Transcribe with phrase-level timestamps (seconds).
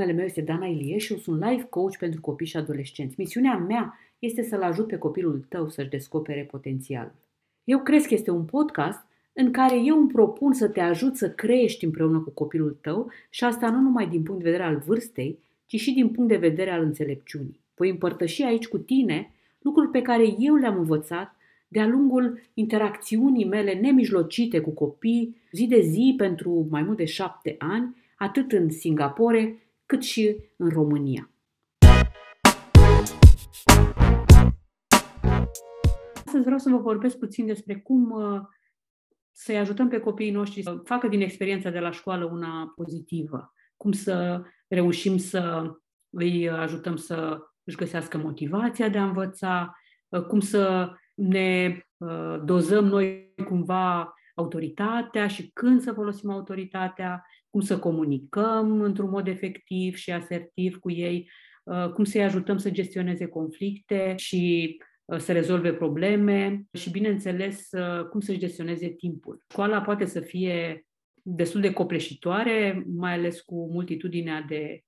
[0.00, 3.14] Numele meu este Dana Ilie și eu sunt life coach pentru copii și adolescenți.
[3.18, 7.14] Misiunea mea este să-l ajut pe copilul tău să-și descopere potențialul.
[7.64, 11.30] Eu cred că este un podcast în care eu îmi propun să te ajut să
[11.30, 15.38] crești împreună cu copilul tău și asta nu numai din punct de vedere al vârstei,
[15.66, 17.60] ci și din punct de vedere al înțelepciunii.
[17.74, 21.36] Voi împărtăși aici cu tine lucruri pe care eu le-am învățat
[21.68, 27.54] de-a lungul interacțiunii mele nemijlocite cu copii, zi de zi pentru mai mult de șapte
[27.58, 29.58] ani, atât în Singapore
[29.90, 31.30] cât și în România.
[36.24, 38.40] Astăzi vreau să vă vorbesc puțin despre cum uh,
[39.32, 43.52] să-i ajutăm pe copiii noștri să facă din experiența de la școală una pozitivă.
[43.76, 45.72] Cum să reușim să
[46.10, 49.76] îi ajutăm să își găsească motivația de a învăța,
[50.08, 57.60] uh, cum să ne uh, dozăm noi cumva autoritatea și când să folosim autoritatea, cum
[57.60, 61.30] să comunicăm într-un mod efectiv și asertiv cu ei,
[61.64, 68.04] uh, cum să-i ajutăm să gestioneze conflicte și uh, să rezolve probleme și, bineînțeles, uh,
[68.04, 69.44] cum să-și gestioneze timpul.
[69.50, 70.86] Școala poate să fie
[71.22, 74.80] destul de copleșitoare, mai ales cu multitudinea de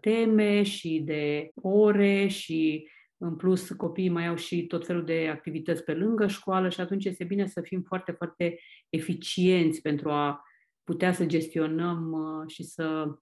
[0.00, 5.84] teme și de ore și în plus, copiii mai au și tot felul de activități
[5.84, 8.58] pe lângă școală și atunci este bine să fim foarte, foarte
[8.88, 10.42] eficienți pentru a
[10.84, 13.16] putea să gestionăm uh, și să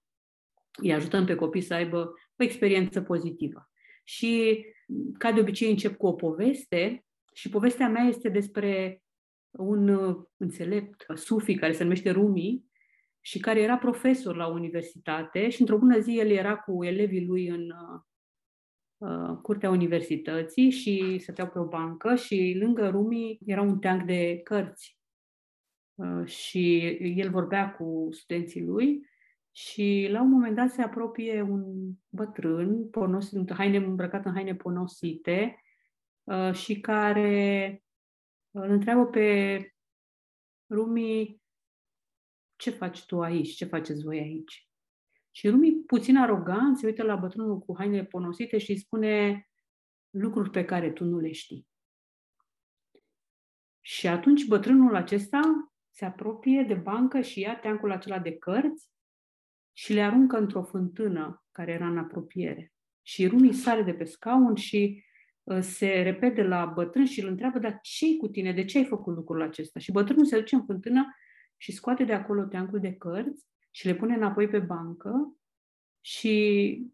[0.81, 3.69] îi ajutăm pe copii să aibă o experiență pozitivă.
[4.03, 4.65] Și,
[5.17, 9.01] ca de obicei, încep cu o poveste și povestea mea este despre
[9.51, 12.63] un uh, înțelept sufi care se numește Rumi
[13.19, 17.47] și care era profesor la universitate și într-o bună zi el era cu elevii lui
[17.47, 18.01] în uh,
[19.01, 24.39] Uh, curtea universității și stăteau pe o bancă și lângă Rumi era un teanc de
[24.43, 24.97] cărți.
[25.95, 29.09] Uh, și el vorbea cu studenții lui
[29.51, 35.61] și la un moment dat se apropie un bătrân, ponosit, haine, îmbrăcat în haine ponosite
[36.23, 37.83] uh, și care
[38.51, 39.65] îl întreabă pe
[40.67, 41.41] Rumi
[42.55, 44.69] ce faci tu aici, ce faceți voi aici?
[45.31, 49.45] Și Rumi, puțin arogant, se uită la bătrânul cu hainele ponosite și îi spune
[50.09, 51.67] lucruri pe care tu nu le știi.
[53.81, 58.89] Și atunci bătrânul acesta se apropie de bancă și ia teancul acela de cărți
[59.73, 62.73] și le aruncă într-o fântână care era în apropiere.
[63.01, 65.03] Și Rumi sare de pe scaun și
[65.43, 68.51] uh, se repede la bătrân și îl întreabă, dar ce cu tine?
[68.51, 69.79] De ce ai făcut lucrul acesta?
[69.79, 71.15] Și bătrânul se duce în fântână
[71.57, 75.37] și scoate de acolo teancul de cărți și le pune înapoi pe bancă
[76.01, 76.91] și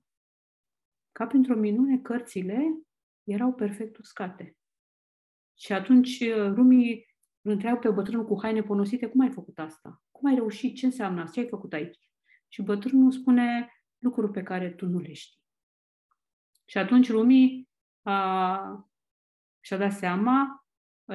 [1.12, 2.82] ca printr-o minune, cărțile
[3.24, 4.58] erau perfect uscate.
[5.58, 7.07] Și atunci uh, Rumi
[7.48, 10.04] îl întreabă pe bătrânul cu haine ponosite, cum ai făcut asta?
[10.12, 10.76] Cum ai reușit?
[10.76, 11.34] Ce înseamnă asta?
[11.34, 11.98] Ce ai făcut aici?
[12.48, 15.42] Și bătrânul spune lucruri pe care tu nu le știi.
[16.66, 17.70] Și atunci Rumi
[18.02, 18.90] a,
[19.60, 20.66] și-a dat seama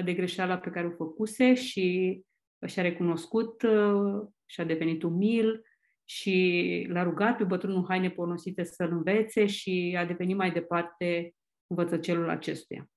[0.05, 2.21] de greșeala pe care o făcuse și
[2.67, 5.63] și-a recunoscut uh, și-a devenit umil
[6.05, 11.35] și l-a rugat pe bătrânul haine ponosite să-l învețe și a devenit mai departe
[11.67, 12.91] învățăcelul acestuia.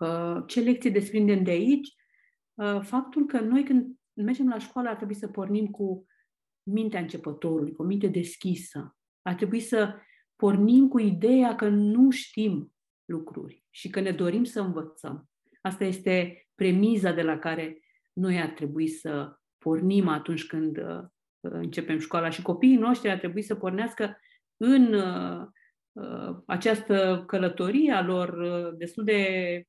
[0.00, 1.98] Uh, ce lecție desprindem de aici?
[2.60, 6.06] Uh, faptul că noi când mergem la școală ar trebui să pornim cu
[6.62, 8.96] mintea începătorului, cu o minte deschisă.
[9.22, 9.94] Ar trebui să
[10.36, 12.72] pornim cu ideea că nu știm
[13.04, 15.28] lucruri și că ne dorim să învățăm.
[15.60, 17.80] Asta este premiza de la care
[18.12, 21.04] noi ar trebui să pornim atunci când uh,
[21.40, 24.18] începem școala și copiii noștri ar trebui să pornească
[24.56, 25.46] în uh,
[25.92, 28.38] uh, această călătorie a lor
[28.76, 29.64] destul de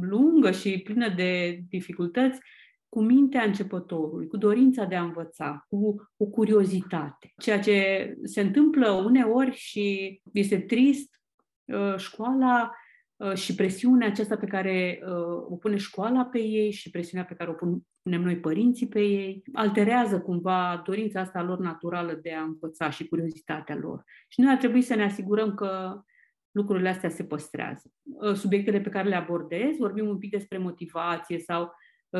[0.00, 2.40] lungă și plină de dificultăți,
[2.88, 7.32] cu mintea începătorului, cu dorința de a învăța, cu o curiozitate.
[7.36, 11.20] Ceea ce se întâmplă uneori și este trist,
[11.96, 12.70] școala
[13.22, 17.34] Uh, și presiunea aceasta pe care uh, o pune școala pe ei și presiunea pe
[17.34, 22.42] care o punem noi părinții pe ei, alterează cumva dorința asta lor naturală de a
[22.42, 24.02] învăța și curiozitatea lor.
[24.28, 26.02] Și noi ar trebui să ne asigurăm că
[26.52, 27.92] lucrurile astea se păstrează.
[28.02, 31.72] Uh, subiectele pe care le abordez, vorbim un pic despre motivație sau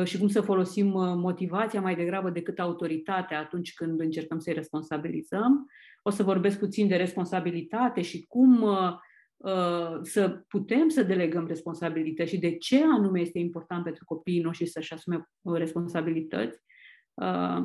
[0.03, 0.87] și cum să folosim
[1.17, 5.69] motivația mai degrabă decât autoritatea atunci când încercăm să-i responsabilizăm.
[6.01, 8.65] O să vorbesc puțin de responsabilitate și cum
[9.43, 14.67] Uh, să putem să delegăm responsabilități și de ce anume este important pentru copiii noștri
[14.67, 16.59] să-și asume uh, responsabilități.
[17.13, 17.57] Uh,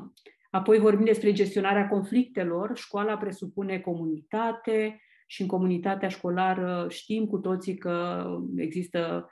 [0.50, 2.76] apoi vorbim despre gestionarea conflictelor.
[2.76, 8.26] Școala presupune comunitate și în comunitatea școlară știm cu toții că
[8.56, 9.30] există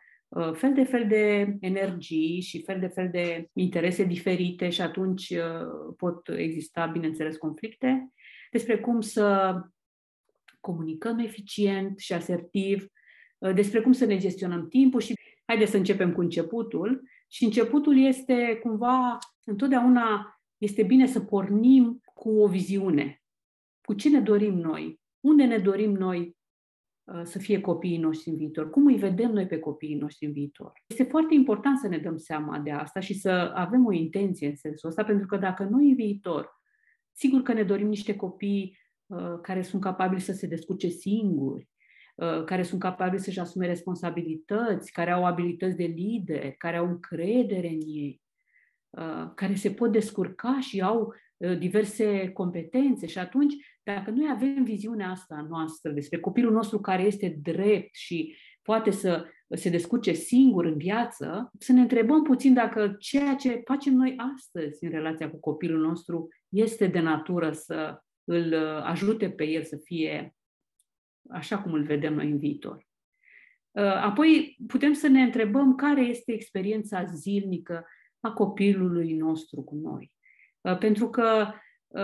[0.52, 5.34] fel de fel de energii și fel de fel de interese diferite și atunci
[5.96, 8.12] pot exista, bineînțeles, conflicte.
[8.50, 9.54] despre cum să
[10.66, 12.86] comunicăm eficient și asertiv,
[13.38, 15.14] uh, despre cum să ne gestionăm timpul și
[15.44, 17.02] haideți să începem cu începutul.
[17.28, 23.22] Și începutul este cumva, întotdeauna este bine să pornim cu o viziune.
[23.80, 25.00] Cu ce ne dorim noi?
[25.26, 26.36] Unde ne dorim noi
[27.04, 28.70] uh, să fie copiii noștri în viitor?
[28.70, 30.72] Cum îi vedem noi pe copiii noștri în viitor?
[30.86, 34.56] Este foarte important să ne dăm seama de asta și să avem o intenție în
[34.56, 36.60] sensul ăsta, pentru că dacă noi în viitor,
[37.12, 41.68] sigur că ne dorim niște copii uh, care sunt capabili să se descurce singuri,
[42.14, 47.68] uh, care sunt capabili să-și asume responsabilități, care au abilități de lider, care au încredere
[47.68, 48.24] în ei,
[49.34, 51.14] care se pot descurca și au
[51.58, 53.06] diverse competențe.
[53.06, 53.54] Și atunci
[53.94, 59.26] dacă noi avem viziunea asta noastră despre copilul nostru care este drept și poate să
[59.48, 64.84] se descurce singur în viață, să ne întrebăm puțin dacă ceea ce facem noi astăzi
[64.84, 70.34] în relația cu copilul nostru este de natură să îl ajute pe el să fie
[71.28, 72.86] așa cum îl vedem noi în viitor.
[74.02, 77.86] Apoi putem să ne întrebăm care este experiența zilnică
[78.20, 80.12] a copilului nostru cu noi.
[80.78, 81.52] Pentru că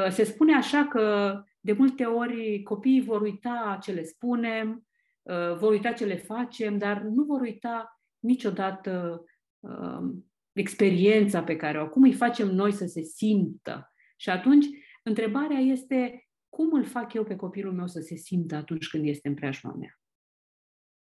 [0.08, 4.86] se spune așa că de multe ori copiii vor uita ce le spunem,
[5.22, 9.24] uh, vor uita ce le facem, dar nu vor uita niciodată
[9.60, 13.92] um, experiența pe care o cum îi facem noi să se simtă.
[14.16, 14.66] Și atunci,
[15.02, 19.28] întrebarea este cum îl fac eu pe copilul meu să se simtă atunci când este
[19.28, 20.00] în preajma mea?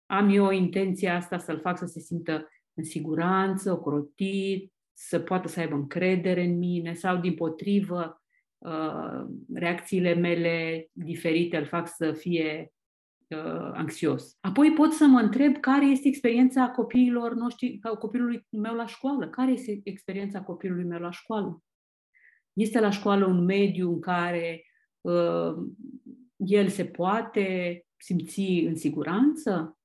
[0.06, 5.60] Am eu intenția asta să-l fac să se simtă în siguranță, ocrotit, să poată să
[5.60, 8.21] aibă încredere în mine sau, din potrivă, Uh,
[9.54, 12.72] reacțiile mele diferite îl fac să fie
[13.28, 14.36] uh, anxios.
[14.40, 19.28] Apoi pot să mă întreb care este experiența copiilor noștri, copilului meu la școală.
[19.28, 21.62] Care este experiența copilului meu la școală?
[22.52, 24.64] Este la școală un mediu în care
[25.00, 25.54] uh,
[26.36, 29.78] el se poate simți în siguranță?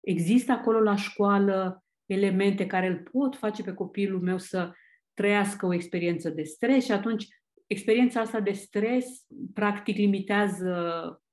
[0.00, 4.72] Există acolo la școală elemente care îl pot face pe copilul meu să
[5.12, 7.26] trăiască o experiență de stres și atunci
[7.66, 10.72] experiența asta de stres practic limitează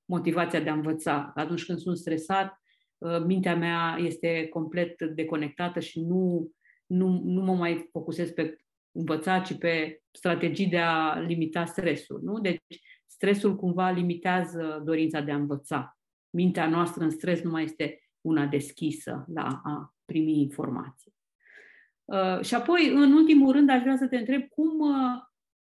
[0.06, 1.31] motivația de a învăța.
[1.36, 2.62] Atunci când sunt stresat,
[2.98, 6.51] uh, mintea mea este complet deconectată și nu,
[6.86, 8.56] nu, nu mă mai focusez pe
[8.92, 12.19] învățat, ci pe strategii de a limita stresul.
[12.24, 12.39] Nu?
[12.39, 12.62] Deci
[13.06, 15.98] stresul cumva limitează dorința de a învăța.
[16.30, 21.13] Mintea noastră în stres nu mai este una deschisă la a primi informații.
[22.06, 25.22] Uh, și apoi, în ultimul rând, aș vrea să te întreb cum, uh,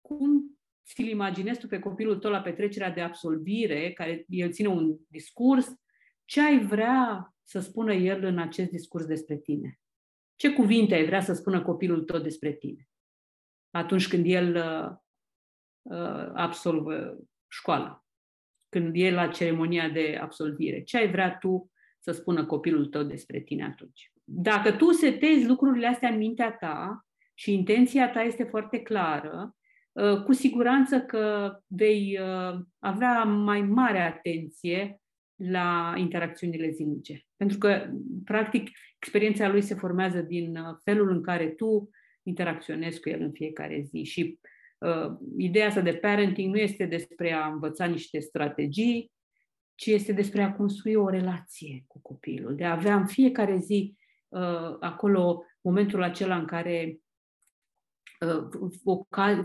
[0.07, 4.97] cum ți-l imaginezi tu pe copilul tău la petrecerea de absolvire, care el ține un
[5.09, 5.75] discurs,
[6.25, 9.81] ce ai vrea să spună el în acest discurs despre tine?
[10.37, 12.89] Ce cuvinte ai vrea să spună copilul tău despre tine?
[13.71, 14.97] Atunci când el uh,
[15.83, 17.19] uh, absolvă
[17.49, 18.05] școala,
[18.69, 23.41] când e la ceremonia de absolvire, ce ai vrea tu să spună copilul tău despre
[23.41, 24.13] tine atunci?
[24.25, 29.63] Dacă tu setezi lucrurile astea în mintea ta și intenția ta este foarte clară, Uh,
[30.25, 35.01] cu siguranță că vei uh, avea mai mare atenție
[35.37, 37.25] la interacțiunile zilnice.
[37.37, 37.91] Pentru că,
[38.25, 41.91] practic, experiența lui se formează din uh, felul în care tu
[42.23, 44.03] interacționezi cu el în fiecare zi.
[44.03, 44.39] Și
[44.79, 49.13] uh, ideea asta de parenting nu este despre a învăța niște strategii,
[49.75, 53.97] ci este despre a construi o relație cu copilul, de a avea în fiecare zi
[54.29, 56.99] uh, acolo momentul acela în care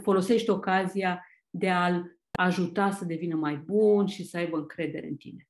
[0.01, 5.47] folosești ocazia de a-l ajuta să devină mai bun și să aibă încredere în tine.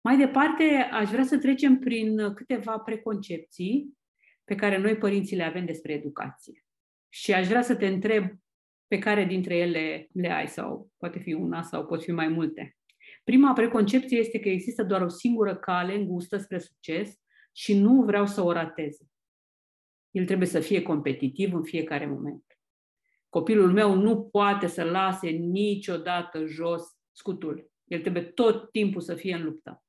[0.00, 3.98] Mai departe, aș vrea să trecem prin câteva preconcepții
[4.44, 6.64] pe care noi părinții le avem despre educație.
[7.08, 8.24] Și aș vrea să te întreb
[8.86, 12.76] pe care dintre ele le ai sau poate fi una sau pot fi mai multe.
[13.24, 17.20] Prima preconcepție este că există doar o singură cale îngustă spre succes
[17.52, 19.04] și nu vreau să o rateze.
[20.10, 22.44] El trebuie să fie competitiv în fiecare moment.
[23.28, 27.70] Copilul meu nu poate să lase niciodată jos scutul.
[27.84, 29.84] El trebuie tot timpul să fie în luptă.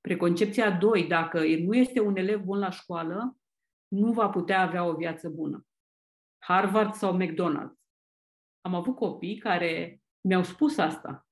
[0.00, 1.06] Preconcepția 2.
[1.06, 3.36] Dacă el nu este un elev bun la școală,
[3.88, 5.66] nu va putea avea o viață bună.
[6.38, 7.74] Harvard sau McDonald's.
[8.60, 11.26] Am avut copii care mi-au spus asta,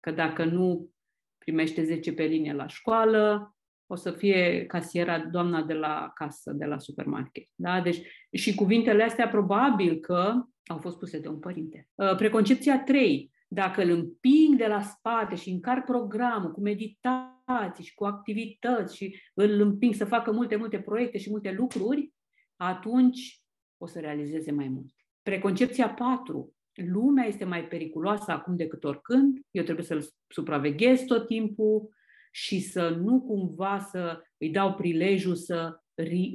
[0.00, 0.90] că dacă nu
[1.38, 3.54] primește 10 pe linie la școală,
[3.92, 7.48] o să fie casiera doamna de la casă, de la supermarket.
[7.54, 7.80] Da?
[7.80, 8.00] Deci,
[8.32, 11.88] și cuvintele astea probabil că au fost puse de un părinte.
[11.94, 13.32] Uh, preconcepția 3.
[13.48, 19.20] Dacă îl împing de la spate și încarc programul cu meditații și cu activități și
[19.34, 22.12] îl împing să facă multe, multe proiecte și multe lucruri,
[22.56, 23.42] atunci
[23.76, 24.94] o să realizeze mai mult.
[25.22, 26.54] Preconcepția 4.
[26.72, 31.98] lumea este mai periculoasă acum decât oricând, eu trebuie să-l supraveghez tot timpul
[32.30, 35.80] și să nu cumva să îi dau prilejul să,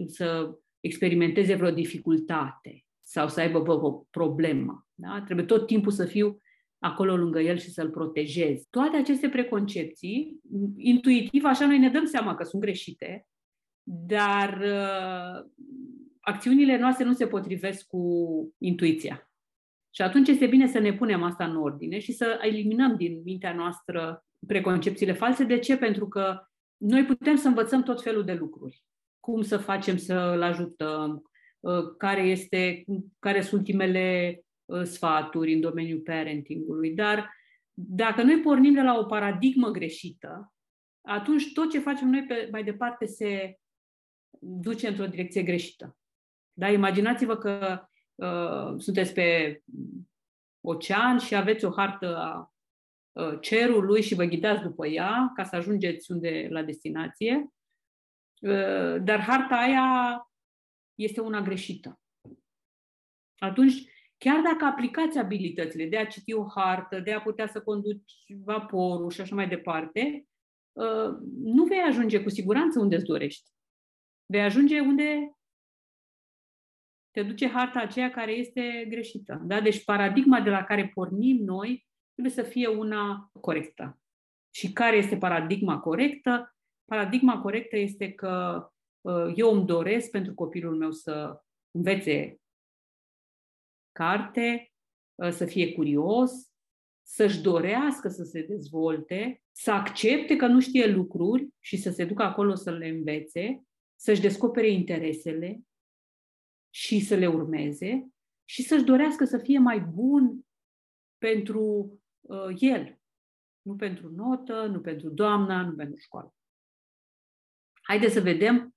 [0.05, 4.87] să experimenteze vreo dificultate sau să aibă o problemă.
[4.93, 5.21] Da?
[5.25, 6.39] Trebuie tot timpul să fiu
[6.79, 8.63] acolo lângă el și să-l protejez.
[8.69, 10.39] Toate aceste preconcepții,
[10.77, 13.27] intuitiv, așa noi ne dăm seama că sunt greșite,
[13.83, 15.51] dar uh,
[16.19, 18.01] acțiunile noastre nu se potrivesc cu
[18.57, 19.29] intuiția.
[19.89, 23.53] Și atunci este bine să ne punem asta în ordine și să eliminăm din mintea
[23.53, 25.43] noastră preconcepțiile false.
[25.43, 25.77] De ce?
[25.77, 26.47] Pentru că
[26.77, 28.83] noi putem să învățăm tot felul de lucruri.
[29.19, 32.83] Cum să facem să-l ajutăm, uh, care, este,
[33.19, 36.93] care sunt ultimele uh, sfaturi în domeniul parentingului.
[36.93, 37.33] Dar
[37.73, 40.53] dacă noi pornim de la o paradigmă greșită,
[41.01, 43.59] atunci tot ce facem noi pe, mai departe se
[44.39, 45.97] duce într-o direcție greșită.
[46.53, 46.69] Da?
[46.69, 47.81] Imaginați-vă că
[48.15, 49.59] uh, sunteți pe
[50.61, 52.54] ocean și aveți o hartă a
[53.15, 57.53] uh, cerului și vă ghidați după ea ca să ajungeți unde la destinație,
[58.41, 60.19] uh, dar harta aia
[60.95, 61.99] este una greșită.
[63.37, 63.73] Atunci,
[64.17, 69.09] chiar dacă aplicați abilitățile de a citi o hartă, de a putea să conduci vaporul
[69.09, 70.27] și așa mai departe,
[70.71, 73.49] uh, nu vei ajunge cu siguranță unde îți dorești.
[74.25, 75.35] Vei ajunge unde
[77.11, 79.41] te duce harta aceea care este greșită.
[79.45, 79.61] Da?
[79.61, 83.99] Deci paradigma de la care pornim noi trebuie să fie una corectă.
[84.55, 86.55] Și care este paradigma corectă?
[86.85, 88.65] Paradigma corectă este că
[89.01, 92.41] uh, eu îmi doresc pentru copilul meu să învețe
[93.91, 94.73] carte,
[95.15, 96.31] uh, să fie curios,
[97.07, 102.23] să-și dorească să se dezvolte, să accepte că nu știe lucruri și să se ducă
[102.23, 103.63] acolo să le învețe,
[103.95, 105.65] să-și descopere interesele,
[106.75, 108.07] și să le urmeze
[108.49, 110.45] și să-și dorească să fie mai bun
[111.17, 112.99] pentru uh, el.
[113.61, 116.35] Nu pentru notă, nu pentru doamna, nu pentru școală.
[117.81, 118.75] Haideți să vedem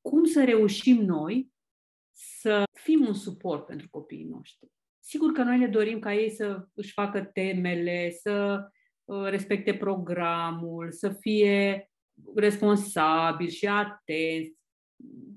[0.00, 1.52] cum să reușim noi
[2.16, 4.68] să fim un suport pentru copiii noștri.
[4.98, 8.66] Sigur că noi ne dorim ca ei să își facă temele, să
[9.04, 11.90] uh, respecte programul, să fie
[12.34, 14.58] responsabili și atenți,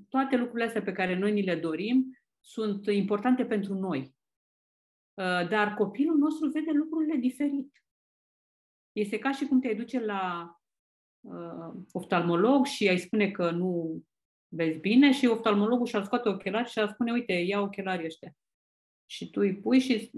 [0.09, 4.15] toate lucrurile astea pe care noi ni le dorim sunt importante pentru noi.
[5.17, 7.83] Uh, dar copilul nostru vede lucrurile diferit.
[8.91, 10.55] Este ca și cum te duce la
[11.21, 14.03] uh, oftalmolog și ai spune că nu
[14.47, 18.31] vezi bine și oftalmologul și-ar scoate ochelari și ar spune, uite, ia ochelarii ăștia.
[19.05, 20.11] Și tu îi pui și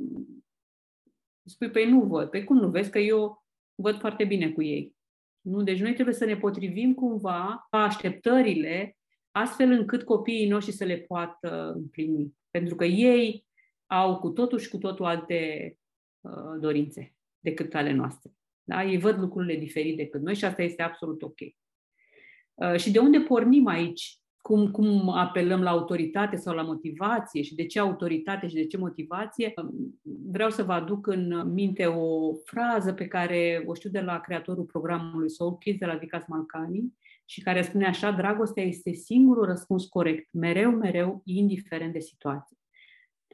[1.44, 2.30] spui, păi nu văd.
[2.30, 2.90] Păi cum nu vezi?
[2.90, 4.96] Că eu văd foarte bine cu ei.
[5.42, 5.64] Nu?
[5.64, 8.98] Deci noi trebuie să ne potrivim cumva așteptările
[9.32, 12.38] astfel încât copiii noștri să le poată împlini.
[12.50, 13.48] Pentru că ei
[13.90, 15.78] au cu totul și cu totul alte
[16.22, 18.32] uh, dorințe decât ale noastre.
[18.64, 18.84] Da?
[18.84, 21.38] Ei văd lucrurile diferit decât noi și asta este absolut ok.
[22.54, 24.18] Uh, și de unde pornim aici?
[24.42, 28.78] Cum, cum apelăm la autoritate sau la motivație și de ce autoritate și de ce
[28.78, 29.54] motivație?
[29.56, 29.70] Uh,
[30.32, 34.64] vreau să vă aduc în minte o frază pe care o știu de la creatorul
[34.64, 39.86] programului Soul Kids, de la Vicas Malcani, și care spune așa, dragostea este singurul răspuns
[39.86, 42.59] corect, mereu, mereu, indiferent de situație.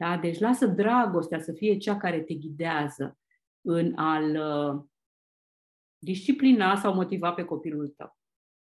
[0.00, 0.16] Da?
[0.16, 3.18] Deci lasă dragostea să fie cea care te ghidează
[3.60, 4.84] în a-l uh,
[5.98, 8.16] disciplina sau motiva pe copilul tău.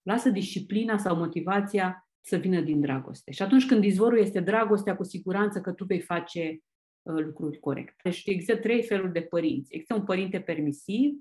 [0.02, 3.32] Lasă disciplina sau motivația să vină din dragoste.
[3.32, 6.60] Și atunci când izvorul este dragostea, cu siguranță că tu vei face
[7.02, 8.00] uh, lucruri corecte.
[8.04, 9.74] Deci există trei feluri de părinți.
[9.74, 11.20] Există un părinte permisiv,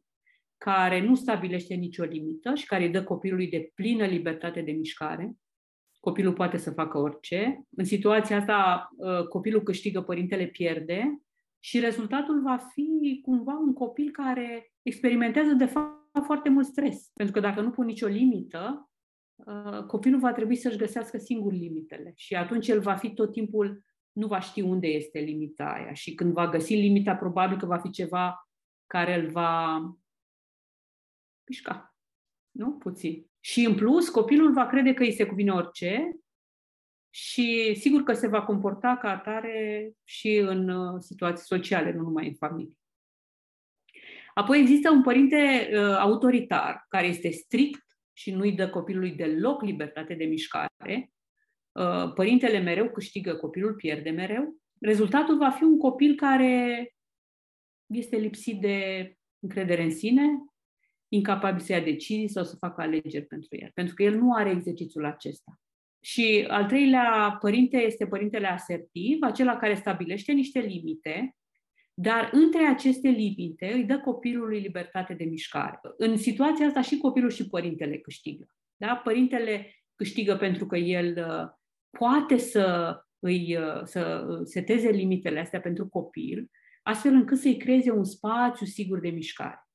[0.56, 5.32] care nu stabilește nicio limită și care îi dă copilului de plină libertate de mișcare.
[6.00, 7.62] Copilul poate să facă orice.
[7.76, 11.22] În situația asta, ă, copilul câștigă, părintele pierde
[11.58, 17.10] și rezultatul va fi cumva un copil care experimentează de fapt foarte mult stres.
[17.14, 18.90] Pentru că dacă nu pun nicio limită,
[19.46, 23.84] ă, copilul va trebui să-și găsească singur limitele și atunci el va fi tot timpul,
[24.12, 27.78] nu va ști unde este limita aia și când va găsi limita, probabil că va
[27.78, 28.48] fi ceva
[28.86, 29.80] care îl va
[31.44, 31.97] pișca.
[32.58, 32.72] Nu?
[32.72, 33.26] Puțin.
[33.40, 36.16] Și în plus, copilul va crede că îi se cuvine orice
[37.10, 42.28] și sigur că se va comporta ca atare și în uh, situații sociale, nu numai
[42.28, 42.74] în familie.
[44.34, 49.62] Apoi există un părinte uh, autoritar care este strict și nu îi dă copilului deloc
[49.62, 51.12] libertate de mișcare.
[51.72, 54.56] Uh, părintele mereu câștigă, copilul pierde mereu.
[54.80, 56.94] Rezultatul va fi un copil care
[57.86, 60.48] este lipsit de încredere în sine,
[61.08, 64.50] incapabil să ia decizii sau să facă alegeri pentru el, pentru că el nu are
[64.50, 65.60] exercițiul acesta.
[66.00, 71.36] Și al treilea părinte este părintele asertiv, acela care stabilește niște limite,
[71.94, 75.80] dar între aceste limite îi dă copilului libertate de mișcare.
[75.96, 78.46] În situația asta și copilul și părintele câștigă.
[78.76, 78.96] Da?
[78.96, 81.48] Părintele câștigă pentru că el uh,
[81.98, 86.50] poate să îi, uh, să seteze limitele astea pentru copil,
[86.82, 89.67] astfel încât să-i creeze un spațiu sigur de mișcare.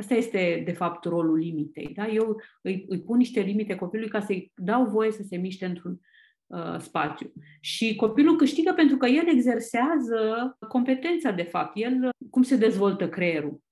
[0.00, 1.92] Asta este, de fapt, rolul limitei.
[1.94, 2.08] Da?
[2.08, 6.00] Eu îi, îi pun niște limite copilului ca să-i dau voie să se miște într-un
[6.46, 7.32] uh, spațiu.
[7.60, 11.72] Și copilul câștigă pentru că el exersează competența, de fapt.
[11.74, 13.62] El, cum se dezvoltă creierul?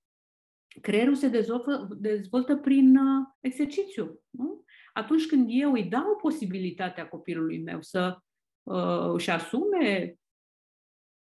[0.81, 4.21] Creierul se dezvoltă, dezvoltă prin uh, exercițiu.
[4.31, 4.65] Nu?
[4.93, 8.19] Atunci când eu îi dau posibilitatea copilului meu să
[8.63, 10.15] uh, își asume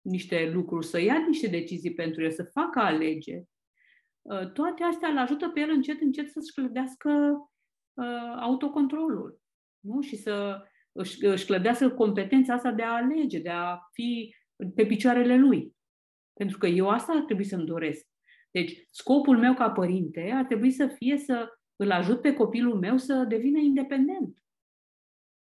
[0.00, 3.55] niște lucruri, să ia niște decizii pentru el, să facă alegeri, uh,
[4.52, 7.10] toate astea îl ajută pe el încet, încet să-și clădească
[7.94, 9.40] uh, autocontrolul.
[9.80, 10.00] Nu?
[10.00, 14.34] Și să își, își clădească competența asta de a alege, de a fi
[14.74, 15.74] pe picioarele lui.
[16.32, 18.06] Pentru că eu asta ar trebui să-mi doresc.
[18.50, 22.96] Deci, scopul meu ca părinte ar trebui să fie să îl ajut pe copilul meu
[22.96, 24.42] să devină independent.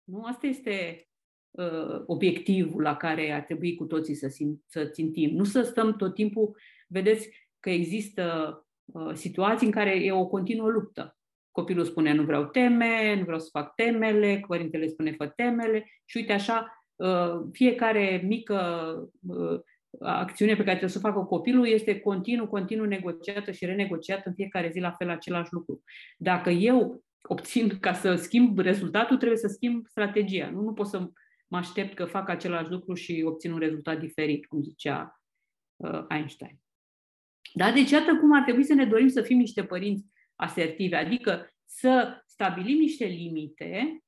[0.05, 0.23] Nu?
[0.23, 1.09] Asta este
[1.51, 5.37] uh, obiectivul la care ar trebui cu toții să, sim- să țintim.
[5.37, 6.57] Nu să stăm tot timpul,
[6.89, 7.31] vedeți
[7.61, 8.66] că există uh,
[9.13, 11.17] situații în care e o continuă luptă.
[11.51, 16.17] Copilul spune nu vreau teme, nu vreau să fac temele, părintele spune fă temele și
[16.17, 18.61] uite așa, uh, fiecare mică
[19.27, 19.61] uh,
[20.01, 24.35] acțiune pe care trebuie să o facă copilul este continuu, continuu negociată și renegociată în
[24.35, 25.83] fiecare zi la fel același lucru.
[26.19, 30.51] Dacă eu obțin ca să schimb rezultatul, trebuie să schimb strategia.
[30.51, 31.11] Nu, nu pot să
[31.49, 35.21] mă aștept că fac același lucru și obțin un rezultat diferit, cum zicea
[35.77, 36.61] uh, Einstein.
[37.57, 37.73] Da?
[37.73, 42.23] Deci iată cum ar trebui să ne dorim să fim niște părinți asertivi, adică să
[42.27, 44.01] stabilim niște limite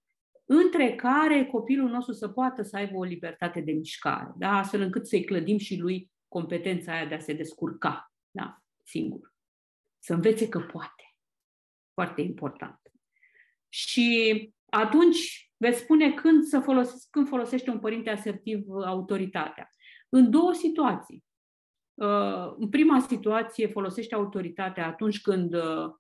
[0.45, 4.51] între care copilul nostru să poată să aibă o libertate de mișcare, da?
[4.51, 8.59] astfel încât să-i clădim și lui competența aia de a se descurca da?
[8.85, 9.35] singur.
[9.99, 11.17] Să învețe că poate.
[11.95, 12.81] Foarte important.
[13.69, 19.71] Și atunci veți spune când, să folosesc, când folosește un părinte asertiv autoritatea.
[20.09, 21.25] În două situații.
[21.99, 25.91] Uh, în prima situație folosește autoritatea atunci când uh,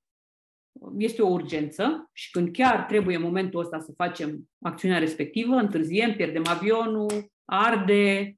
[0.96, 6.14] este o urgență și când chiar trebuie în momentul ăsta să facem acțiunea respectivă, întârziem,
[6.14, 8.36] pierdem avionul, arde,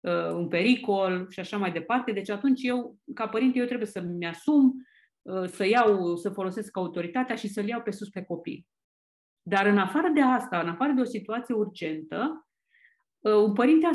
[0.00, 2.12] uh, un pericol și așa mai departe.
[2.12, 4.74] Deci atunci eu, ca părinte, eu trebuie să-mi asum,
[5.22, 8.66] uh, să iau, să folosesc autoritatea și să-l iau pe sus pe copii.
[9.42, 12.45] Dar în afară de asta, în afară de o situație urgentă, uh,
[13.34, 13.88] un părinte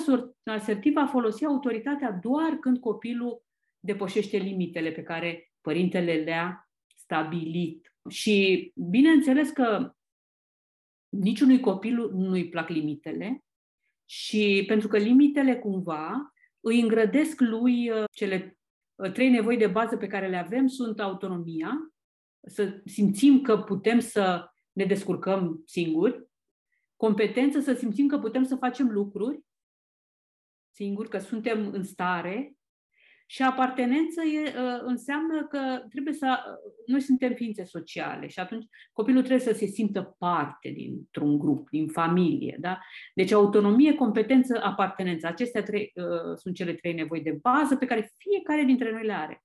[0.44, 3.44] asertiv va folosi autoritatea doar când copilul
[3.80, 7.96] depășește limitele pe care părintele le-a stabilit.
[8.10, 9.96] Și bineînțeles că
[11.10, 13.44] niciunui copil nu-i plac limitele
[14.06, 18.58] și pentru că limitele cumva îi îngrădesc lui uh, cele
[18.96, 21.94] uh, trei nevoi de bază pe care le avem sunt autonomia,
[22.48, 26.30] să simțim că putem să ne descurcăm singuri,
[27.02, 29.40] competență, să simțim că putem să facem lucruri
[30.72, 32.56] singuri, că suntem în stare
[33.26, 36.40] și apartenență e, ă, înseamnă că trebuie să.
[36.86, 41.88] Noi suntem ființe sociale și atunci copilul trebuie să se simtă parte dintr-un grup, din
[41.88, 42.58] familie.
[42.60, 42.80] Da?
[43.14, 45.28] Deci autonomie, competență, apartenență.
[45.28, 49.14] Acestea trei, uh, sunt cele trei nevoi de bază pe care fiecare dintre noi le
[49.14, 49.44] are.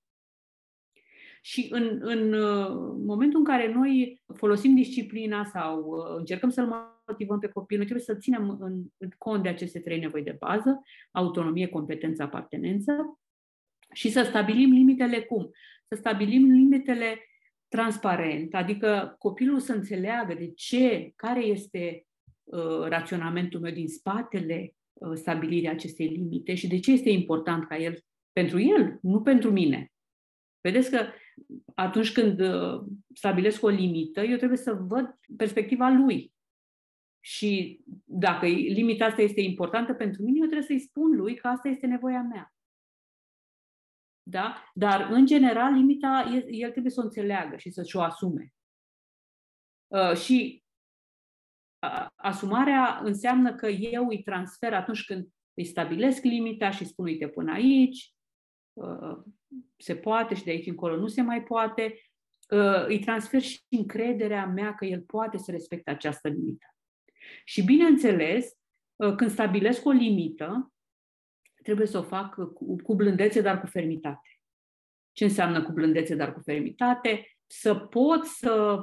[1.47, 7.39] Și în, în uh, momentul în care noi folosim disciplina sau uh, încercăm să-l motivăm
[7.39, 10.81] pe copil, noi trebuie să ținem în, în cont de aceste trei nevoi de bază,
[11.11, 13.19] autonomie, competență, apartenență,
[13.93, 15.49] și să stabilim limitele cum?
[15.87, 17.19] Să stabilim limitele
[17.67, 22.05] transparent, adică copilul să înțeleagă de ce, care este
[22.43, 27.77] uh, raționamentul meu din spatele uh, stabilirii acestei limite și de ce este important ca
[27.77, 27.99] el,
[28.31, 29.91] pentru el, nu pentru mine.
[30.61, 30.99] Vedeți că
[31.75, 36.33] atunci când uh, stabilesc o limită, eu trebuie să văd perspectiva lui.
[37.19, 41.67] Și dacă limita asta este importantă pentru mine, eu trebuie să-i spun lui că asta
[41.67, 42.53] este nevoia mea.
[44.23, 44.63] Da?
[44.73, 48.53] Dar, în general, limita, el trebuie să o înțeleagă și să-și o asume.
[49.87, 50.63] Uh, și
[51.87, 57.27] uh, asumarea înseamnă că eu îi transfer atunci când îi stabilesc limita și spun, uite,
[57.27, 58.16] până aici, uh,
[59.77, 62.01] se poate și de aici încolo nu se mai poate,
[62.49, 66.65] uh, îi transfer și încrederea mea că el poate să respecte această limită.
[67.43, 68.57] Și, bineînțeles,
[68.95, 70.73] uh, când stabilesc o limită,
[71.63, 74.39] trebuie să o fac cu, cu blândețe, dar cu fermitate.
[75.11, 77.37] Ce înseamnă cu blândețe, dar cu fermitate?
[77.47, 78.79] Să pot să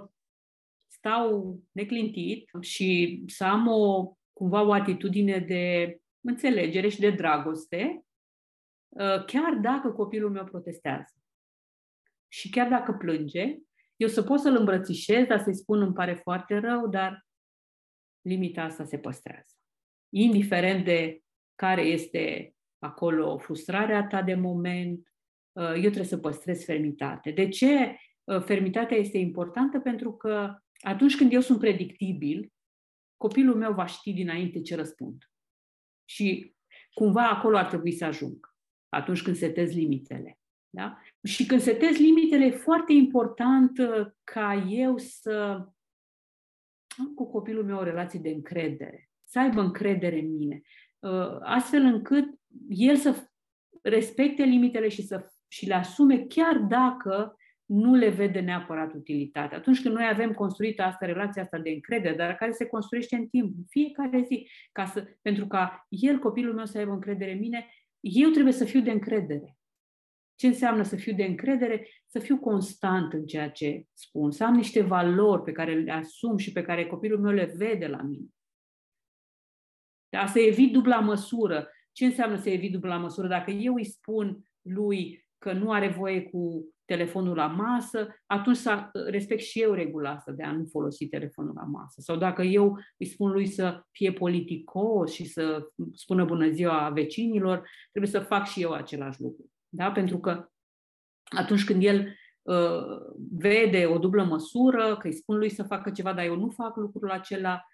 [0.86, 8.13] stau neclintit și să am o, cumva o atitudine de înțelegere și de dragoste, uh,
[9.26, 11.14] chiar dacă copilul meu protestează.
[12.28, 13.58] Și chiar dacă plânge,
[13.96, 17.26] eu să pot să-l îmbrățișez, dar să-i spun îmi pare foarte rău, dar
[18.20, 19.54] limita asta se păstrează.
[20.08, 21.20] Indiferent de
[21.54, 25.12] care este acolo frustrarea ta de moment,
[25.52, 27.30] uh, eu trebuie să păstrez fermitate.
[27.30, 29.80] De ce uh, fermitatea este importantă?
[29.80, 32.52] Pentru că atunci când eu sunt predictibil,
[33.16, 35.30] copilul meu va ști dinainte ce răspund.
[36.04, 36.54] Și
[36.92, 38.53] cumva acolo ar trebui să ajung,
[38.94, 40.38] atunci când setez limitele.
[40.70, 40.98] Da?
[41.22, 45.66] Și când setez limitele, e foarte important uh, ca eu să
[46.98, 50.60] am cu copilul meu o relație de încredere, să aibă încredere în mine,
[50.98, 52.24] uh, astfel încât
[52.68, 53.28] el să
[53.82, 59.58] respecte limitele și, să, și le asume chiar dacă nu le vede neapărat utilitatea.
[59.58, 63.26] Atunci când noi avem construită asta, relația asta de încredere, dar care se construiește în
[63.26, 67.38] timp, în fiecare zi, ca să, pentru ca el, copilul meu, să aibă încredere în
[67.38, 67.66] mine,
[68.06, 69.58] eu trebuie să fiu de încredere.
[70.34, 71.88] Ce înseamnă să fiu de încredere?
[72.06, 76.36] Să fiu constant în ceea ce spun, să am niște valori pe care le asum
[76.36, 78.26] și pe care copilul meu le vede la mine.
[80.08, 80.26] Da?
[80.26, 81.68] Să evit dubla măsură.
[81.92, 83.28] Ce înseamnă să evit dubla măsură?
[83.28, 88.88] Dacă eu îi spun lui că nu are voie cu telefonul la masă, atunci să
[88.92, 92.00] respect și eu regula asta de a nu folosi telefonul la masă.
[92.00, 97.68] Sau dacă eu îi spun lui să fie politicos și să spună bună ziua vecinilor,
[97.90, 99.50] trebuie să fac și eu același lucru.
[99.68, 99.92] Da?
[99.92, 100.48] Pentru că
[101.24, 106.12] atunci când el uh, vede o dublă măsură, că îi spun lui să facă ceva,
[106.12, 107.73] dar eu nu fac lucrul acela, uh,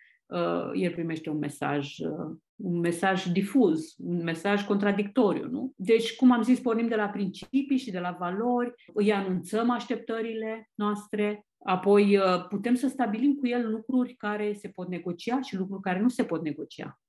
[0.75, 5.49] el primește un mesaj, uh, un mesaj difuz, un mesaj contradictoriu.
[5.49, 5.73] Nu?
[5.77, 10.71] Deci, cum am zis, pornim de la principii și de la valori, îi anunțăm așteptările
[10.75, 15.83] noastre, apoi uh, putem să stabilim cu el lucruri care se pot negocia și lucruri
[15.83, 17.01] care nu se pot negocia.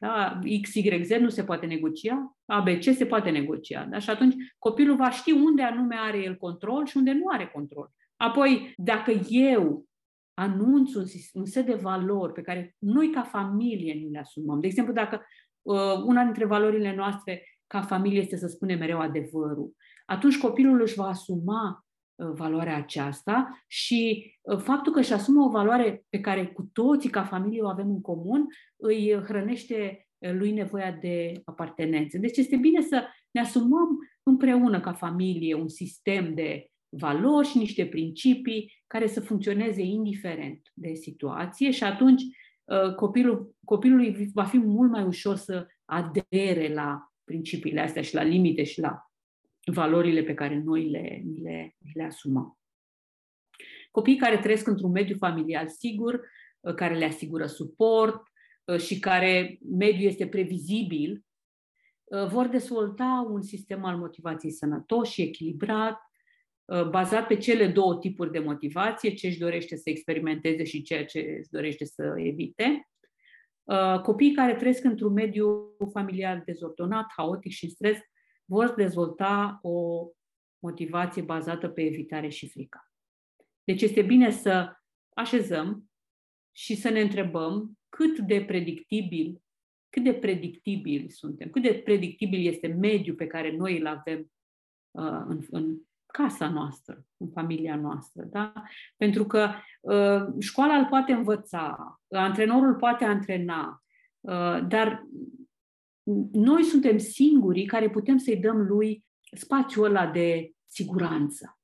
[0.00, 0.38] Da?
[0.62, 3.84] X, Y, Z nu se poate negocia, ABC se poate negocia.
[3.84, 3.98] Da?
[3.98, 7.90] Și atunci copilul va ști unde anume are el control și unde nu are control.
[8.16, 9.84] Apoi, dacă eu
[10.34, 14.66] anunț un, un set de valori pe care noi ca familie nu le asumăm, de
[14.66, 15.20] exemplu, dacă
[15.62, 19.72] uh, una dintre valorile noastre ca familie este să spunem mereu adevărul,
[20.06, 21.84] atunci copilul își va asuma
[22.20, 27.10] Uh, valoarea aceasta și uh, faptul că își asumă o valoare pe care cu toții
[27.10, 32.18] ca familie o avem în comun îi hrănește uh, lui nevoia de apartenență.
[32.18, 37.86] Deci este bine să ne asumăm împreună ca familie un sistem de valori și niște
[37.86, 42.22] principii care să funcționeze indiferent de situație și atunci
[42.96, 48.62] copilul, copilului va fi mult mai ușor să adere la principiile astea și la limite
[48.62, 49.10] și la
[49.64, 52.58] valorile pe care noi le, le, le asumăm.
[53.90, 56.20] Copiii care trăiesc într-un mediu familial sigur,
[56.60, 58.22] uh, care le asigură suport
[58.64, 61.24] uh, și care mediul este previzibil,
[62.04, 66.00] uh, vor dezvolta un sistem al motivației sănătos și echilibrat,
[66.90, 71.36] bazat pe cele două tipuri de motivație, ce își dorește să experimenteze și ceea ce
[71.38, 72.88] își dorește să evite.
[74.02, 77.98] Copiii care trăiesc într-un mediu familial dezordonat, haotic și în stres
[78.44, 80.06] vor dezvolta o
[80.58, 82.92] motivație bazată pe evitare și frică.
[83.64, 84.72] Deci este bine să
[85.14, 85.90] așezăm
[86.52, 89.42] și să ne întrebăm cât de predictibil,
[89.88, 94.32] cât de predictibil suntem, cât de predictibil este mediul pe care noi îl avem
[94.90, 95.78] uh, în, în
[96.12, 98.24] casa noastră, în familia noastră.
[98.30, 98.52] Da?
[98.96, 103.82] Pentru că uh, școala îl poate învăța, antrenorul poate antrena,
[104.20, 105.06] uh, dar
[106.32, 109.04] noi suntem singurii care putem să-i dăm lui
[109.36, 111.58] spațiul ăla de siguranță,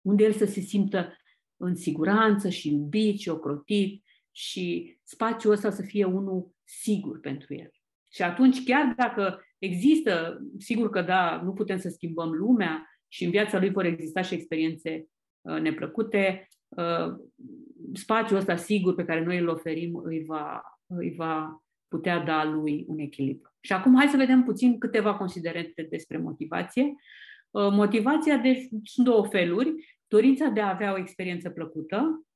[0.00, 1.16] unde el să se simtă
[1.56, 7.70] în siguranță și iubit și ocrotit și spațiul ăsta să fie unul sigur pentru el.
[8.12, 13.30] Și atunci, chiar dacă există, sigur că da, nu putem să schimbăm lumea și în
[13.30, 15.06] viața lui vor exista și experiențe
[15.40, 17.14] uh, neplăcute, uh,
[17.92, 22.84] spațiul ăsta sigur pe care noi îl oferim îi va, îi va putea da lui
[22.88, 23.54] un echilibru.
[23.60, 26.82] Și acum hai să vedem puțin câteva considerente despre motivație.
[27.50, 29.98] Uh, motivația, deci, sunt două feluri.
[30.06, 32.26] Dorința de a avea o experiență plăcută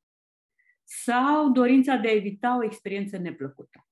[0.82, 3.88] sau dorința de a evita o experiență neplăcută.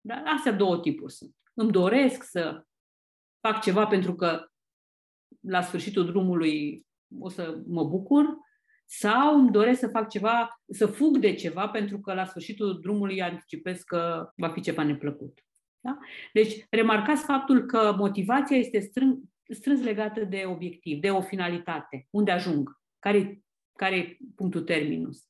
[0.00, 1.36] Dar astea două tipuri sunt.
[1.54, 2.66] Îmi doresc să
[3.40, 4.51] fac ceva pentru că
[5.40, 6.86] la sfârșitul drumului
[7.18, 8.36] o să mă bucur
[8.84, 13.22] sau îmi doresc să fac ceva, să fug de ceva pentru că la sfârșitul drumului
[13.22, 15.44] anticipez că va fi ceva neplăcut.
[15.80, 15.98] Da?
[16.32, 19.18] Deci, remarcați faptul că motivația este strâng,
[19.48, 23.42] strâns legată de obiectiv, de o finalitate, unde ajung, care,
[23.76, 25.26] care e punctul terminus.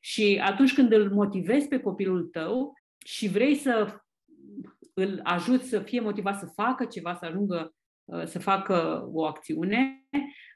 [0.00, 2.72] Și atunci când îl motivezi pe copilul tău
[3.04, 4.00] și vrei să
[4.94, 7.77] îl ajuți să fie motivat să facă ceva, să ajungă uh,
[8.24, 10.04] să facă o acțiune,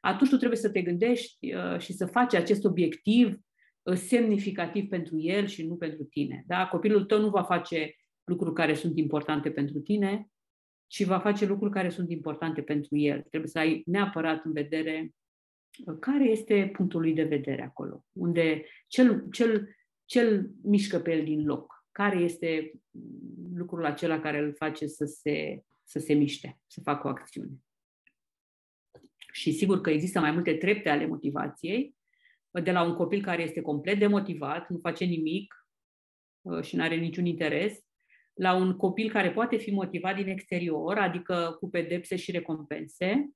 [0.00, 3.38] atunci tu trebuie să te gândești uh, și să faci acest obiectiv
[3.82, 6.44] uh, semnificativ pentru el și nu pentru tine.
[6.46, 6.66] Da?
[6.66, 10.26] Copilul tău nu va face lucruri care sunt importante pentru tine,
[10.86, 13.20] ci va face lucruri care sunt importante pentru el.
[13.20, 15.10] Trebuie să ai neapărat în vedere
[16.00, 19.68] care este punctul lui de vedere acolo, unde cel, cel,
[20.04, 22.72] cel mișcă pe el din loc, care este
[23.54, 27.62] lucrul acela care îl face să se, să se miște, să facă o acțiune.
[29.32, 31.94] Și sigur că există mai multe trepte ale motivației,
[32.62, 35.66] de la un copil care este complet demotivat, nu face nimic
[36.42, 37.78] uh, și nu are niciun interes,
[38.32, 43.30] la un copil care poate fi motivat din exterior, adică cu pedepse și recompense,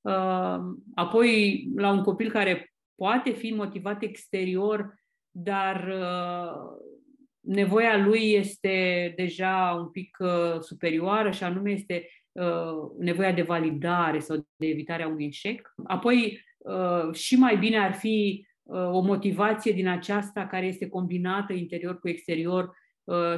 [0.00, 0.58] uh,
[0.94, 6.94] apoi la un copil care poate fi motivat exterior, dar uh,
[7.46, 10.16] nevoia lui este deja un pic
[10.60, 12.08] superioară și anume este
[12.98, 15.74] nevoia de validare sau de evitarea unui eșec.
[15.84, 16.44] Apoi,
[17.12, 22.70] și mai bine ar fi o motivație din aceasta care este combinată interior cu exterior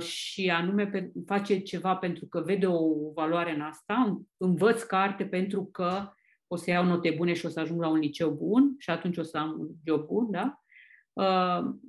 [0.00, 6.12] și anume face ceva pentru că vede o valoare în asta, învăț carte pentru că
[6.46, 9.16] o să iau note bune și o să ajung la un liceu bun și atunci
[9.16, 10.62] o să am un job bun, da?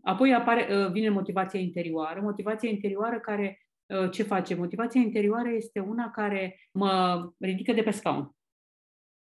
[0.04, 2.22] Apoi apare, vine motivația interioară.
[2.22, 3.60] Motivația interioară care
[4.12, 4.56] ce face?
[4.56, 8.32] Motivația interioară este una care mă ridică de pe scaun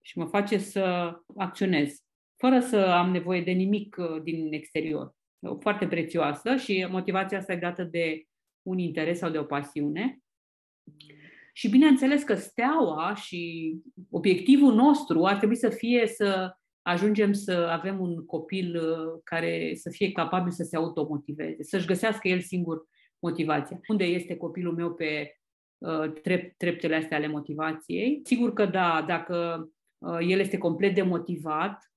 [0.04, 2.04] și mă face să acționez,
[2.38, 5.16] fără să am nevoie de nimic din exterior.
[5.60, 8.24] Foarte prețioasă și motivația asta e dată de
[8.62, 10.20] un interes sau de o pasiune.
[11.54, 13.74] Și bineînțeles că steaua și
[14.10, 18.82] obiectivul nostru ar trebui să fie să ajungem să avem un copil
[19.24, 22.86] care să fie capabil să se automotiveze, să-și găsească el singur
[23.20, 23.80] motivația.
[23.88, 25.36] Unde este copilul meu pe
[25.78, 28.22] uh, trep, treptele astea ale motivației?
[28.24, 29.68] Sigur că da, dacă
[29.98, 31.92] uh, el este complet demotivat,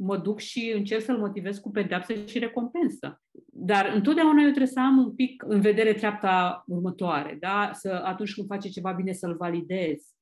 [0.00, 3.22] mă duc și încerc să-l motivez cu pedeapsă și recompensă.
[3.46, 7.70] Dar întotdeauna eu trebuie să am un pic în vedere treapta următoare, da?
[7.72, 10.14] să, atunci când face ceva bine să-l validez,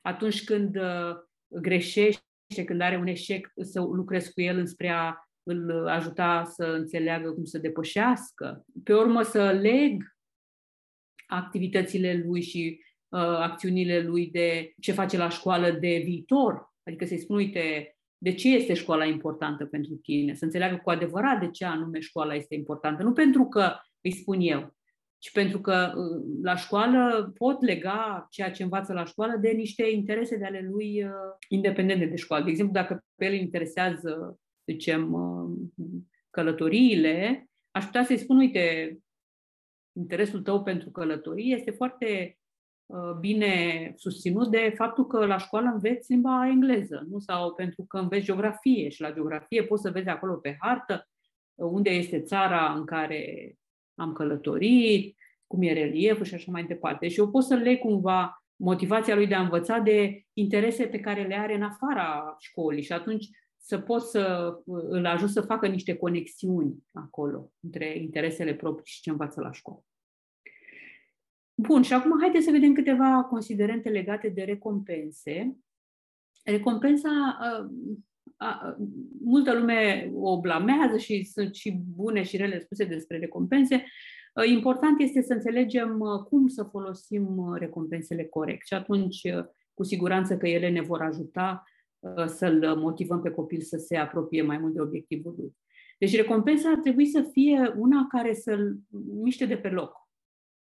[0.00, 1.16] atunci când uh,
[1.48, 2.25] greșește,
[2.64, 5.14] când are un eșec, să lucrez cu el înspre a
[5.48, 8.64] îl ajuta să înțeleagă cum să depășească.
[8.84, 10.02] Pe urmă să leg
[11.26, 16.74] activitățile lui și uh, acțiunile lui de ce face la școală de viitor.
[16.82, 20.34] Adică să-i spun, uite, de ce este școala importantă pentru tine?
[20.34, 23.02] Să înțeleagă cu adevărat de ce anume școala este importantă.
[23.02, 24.75] Nu pentru că îi spun eu,
[25.18, 29.86] ci pentru că uh, la școală pot lega ceea ce învață la școală de niște
[29.90, 31.10] interese de ale lui uh,
[31.48, 32.44] independente de școală.
[32.44, 34.38] De exemplu, dacă pe el interesează
[34.70, 35.14] zicem,
[36.30, 38.96] călătoriile, aș putea să-i spun, uite,
[39.92, 42.38] interesul tău pentru călătorie este foarte
[42.86, 47.18] uh, bine susținut de faptul că la școală înveți limba engleză, nu?
[47.18, 51.08] Sau pentru că înveți geografie și la geografie poți să vezi acolo pe hartă
[51.54, 53.52] uh, unde este țara în care
[53.96, 57.08] am călătorit, cum e relieful și așa mai departe.
[57.08, 61.26] Și eu pot să le cumva motivația lui de a învăța de interese pe care
[61.26, 65.96] le are în afara școlii și atunci să pot să îl ajut să facă niște
[65.96, 69.84] conexiuni acolo între interesele proprii și ce învață la școală.
[71.54, 75.56] Bun, și acum haideți să vedem câteva considerente legate de recompense.
[76.44, 77.38] Recompensa,
[78.36, 78.76] a, a,
[79.24, 83.84] multă lume o blamează și sunt și bune și rele spuse despre recompense.
[84.46, 89.20] Important este să înțelegem cum să folosim recompensele corect și atunci
[89.74, 91.64] cu siguranță că ele ne vor ajuta
[91.98, 95.56] Uh, să-l motivăm pe copil să se apropie mai mult de obiectivul lui.
[95.98, 98.76] Deci recompensa ar trebui să fie una care să-l
[99.22, 99.92] miște de pe loc,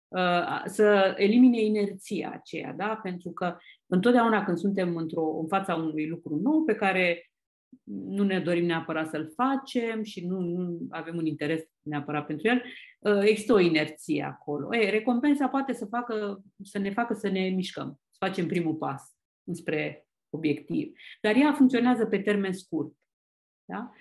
[0.07, 2.99] uh, să elimine inerția aceea, da?
[3.03, 7.31] pentru că întotdeauna când suntem într-o, în fața unui lucru nou pe care
[7.83, 12.63] nu ne dorim neapărat să-l facem și nu, nu avem un interes neapărat pentru el,
[12.99, 14.75] uh, există o inerție acolo.
[14.75, 19.03] E, recompensa poate să, facă, să ne facă să ne mișcăm, să facem primul pas
[19.43, 20.91] înspre obiectiv.
[21.21, 22.93] Dar ea funcționează pe termen scurt.
[23.65, 23.91] Da?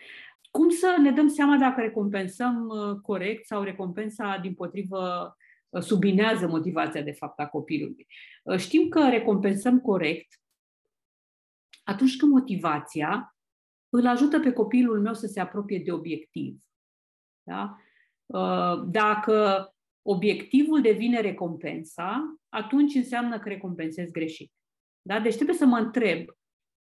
[0.51, 5.37] Cum să ne dăm seama dacă recompensăm uh, corect sau recompensa, din potrivă,
[5.69, 8.07] uh, subinează motivația de fapt a copilului?
[8.43, 10.41] Uh, știm că recompensăm corect
[11.85, 13.32] atunci când motivația
[13.93, 16.63] îl ajută pe copilul meu să se apropie de obiectiv.
[17.43, 17.77] Da?
[18.87, 19.67] Dacă
[20.03, 24.53] obiectivul devine recompensa, atunci înseamnă că recompensez greșit.
[25.03, 25.21] Da?
[25.21, 26.29] Deci trebuie să mă întreb,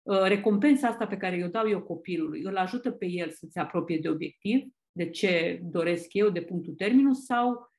[0.01, 3.59] uh, recompensa asta pe care o dau eu copilului, îl ajută pe el să se
[3.59, 4.67] apropie de obiectiv?
[4.95, 7.71] de ce doresc eu, de punctul terminus, sau,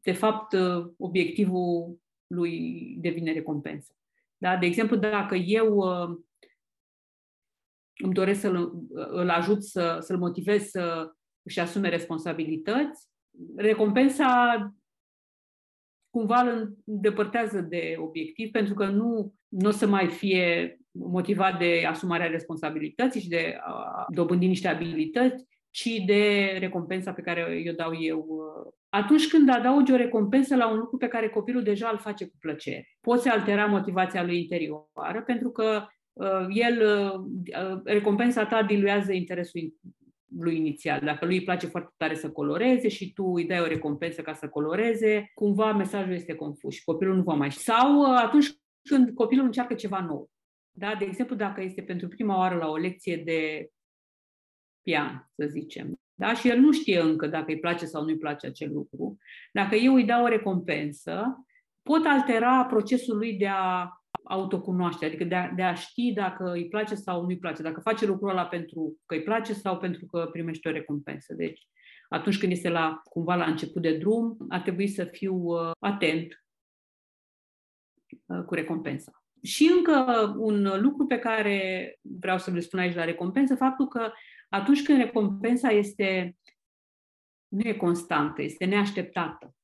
[0.00, 3.96] de fapt, uh, obiectivul lui devine recompensă.
[4.36, 4.56] Da?
[4.56, 6.18] De exemplu, dacă eu uh,
[8.02, 11.12] îmi doresc să-l îl ajut să, să-l motivez să
[11.42, 13.08] își asume responsabilități,
[13.56, 14.56] recompensa
[16.10, 21.84] cumva îl îndepărtează de obiectiv, pentru că nu, nu o să mai fie motivat de
[21.88, 28.00] asumarea responsabilității și de a dobândi niște abilități, ci de recompensa pe care o dau
[28.00, 28.26] eu.
[28.88, 32.36] Atunci când adaugi o recompensă la un lucru pe care copilul deja îl face cu
[32.40, 36.01] plăcere, poți altera motivația lui interioară, pentru că uh,
[36.48, 39.74] el, uh, recompensa ta diluează interesul
[40.38, 41.00] lui inițial.
[41.00, 44.34] Dacă lui îi place foarte tare să coloreze și tu îi dai o recompensă ca
[44.34, 47.62] să coloreze, cumva mesajul este confuz și copilul nu va mai ști.
[47.62, 50.30] Sau uh, atunci când copilul încearcă ceva nou.
[50.70, 50.94] Da?
[50.98, 53.68] De exemplu, dacă este pentru prima oară la o lecție de
[54.82, 56.34] pian, să zicem, da?
[56.34, 59.18] și el nu știe încă dacă îi place sau nu îi place acel lucru,
[59.52, 61.44] dacă eu îi dau o recompensă,
[61.82, 63.88] pot altera procesul lui de a
[64.24, 67.80] autocunoaște, adică de a, de a ști dacă îi place sau nu îi place, dacă
[67.80, 71.34] face lucrul ăla pentru că îi place sau pentru că primește o recompensă.
[71.34, 71.60] Deci,
[72.08, 76.44] atunci când este la, cumva la început de drum, ar trebui să fiu uh, atent
[78.26, 79.12] uh, cu recompensa.
[79.42, 84.12] Și încă un lucru pe care vreau să vă spun aici la recompensă, faptul că
[84.48, 86.36] atunci când recompensa este
[87.48, 89.54] nu e constantă, este neașteptată.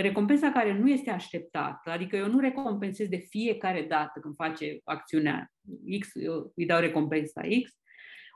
[0.00, 5.52] Recompensa care nu este așteptată, adică eu nu recompensez de fiecare dată când face acțiunea
[5.98, 7.78] X, eu îi dau recompensa X,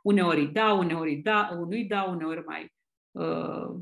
[0.03, 2.73] uneori îi dau, uneori îi dau, nu îi dau, uneori mai
[3.11, 3.81] uh,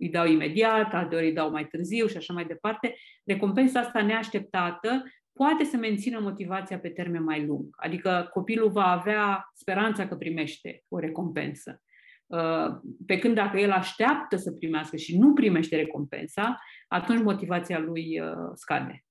[0.00, 2.94] îi dau imediat, alteori îi dau mai târziu și așa mai departe.
[3.24, 5.02] Recompensa asta neașteptată
[5.32, 7.68] poate să mențină motivația pe termen mai lung.
[7.76, 11.82] Adică copilul va avea speranța că primește o recompensă.
[12.30, 18.20] Uh, pe când dacă el așteaptă să primească și nu primește recompensa, atunci motivația lui
[18.20, 19.04] uh, scade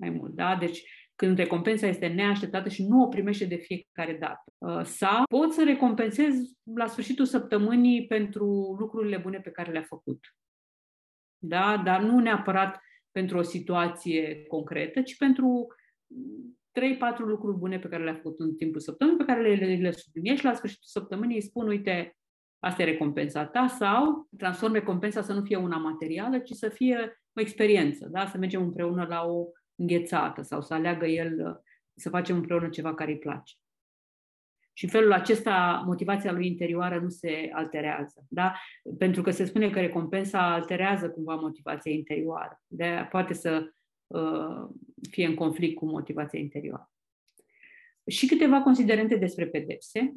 [0.00, 0.34] mai mult.
[0.34, 0.56] Da?
[0.56, 0.82] Deci
[1.16, 4.52] când recompensa este neașteptată și nu o primește de fiecare dată.
[4.58, 6.34] Uh, sau pot să recompensez
[6.74, 10.18] la sfârșitul săptămânii pentru lucrurile bune pe care le-a făcut.
[11.38, 11.82] Da?
[11.84, 15.66] Dar nu neapărat pentru o situație concretă, ci pentru
[17.16, 20.38] 3-4 lucruri bune pe care le-a făcut în timpul săptămânii, pe care le, le subliniez
[20.38, 22.16] și la sfârșitul săptămânii îi spun, uite,
[22.64, 27.22] asta e recompensa ta, sau transform recompensa să nu fie una materială, ci să fie
[27.32, 28.26] o experiență, da?
[28.26, 31.62] să mergem împreună la o înghețată sau să aleagă el
[31.94, 33.54] să facem împreună ceva care îi place.
[34.76, 38.26] Și în felul acesta motivația lui interioară nu se alterează.
[38.28, 38.54] Da?
[38.98, 42.62] Pentru că se spune că recompensa alterează cumva motivația interioară.
[42.66, 43.72] De poate să
[44.06, 44.68] uh,
[45.10, 46.92] fie în conflict cu motivația interioară.
[48.06, 50.14] Și câteva considerente despre pedepse.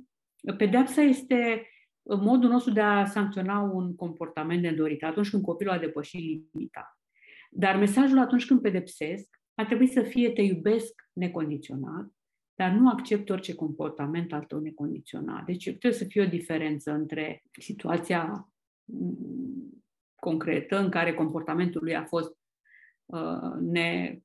[0.57, 1.67] Pedepsa este
[2.15, 6.97] modul nostru de a sancționa un comportament nedorit atunci când copilul a depășit limita.
[7.51, 12.11] Dar mesajul atunci când pedepsesc ar trebui să fie te iubesc necondiționat,
[12.55, 15.45] dar nu accept orice comportament al tău necondiționat.
[15.45, 18.51] Deci trebuie să fie o diferență între situația
[18.83, 19.83] mm,
[20.15, 22.37] concretă în care comportamentul lui a fost
[23.05, 24.19] uh, ne,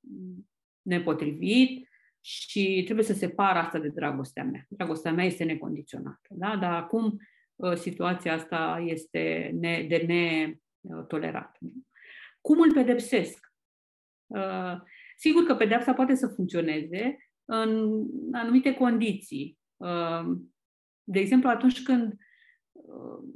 [0.83, 1.89] nepotrivit
[2.21, 4.67] și trebuie să separ asta de dragostea mea.
[4.69, 6.29] Dragostea mea este necondiționată.
[6.31, 6.57] Da?
[6.57, 7.13] Dar acum uh,
[7.75, 9.97] situația asta este ne, de
[10.83, 11.59] netolerat.
[12.41, 13.53] Cum îl pedepsesc?
[14.27, 14.81] Uh,
[15.17, 19.59] sigur că pedepsa poate să funcționeze, în anumite condiții.
[19.77, 20.23] Uh,
[21.05, 22.13] de exemplu, atunci când,
[22.73, 23.29] uh,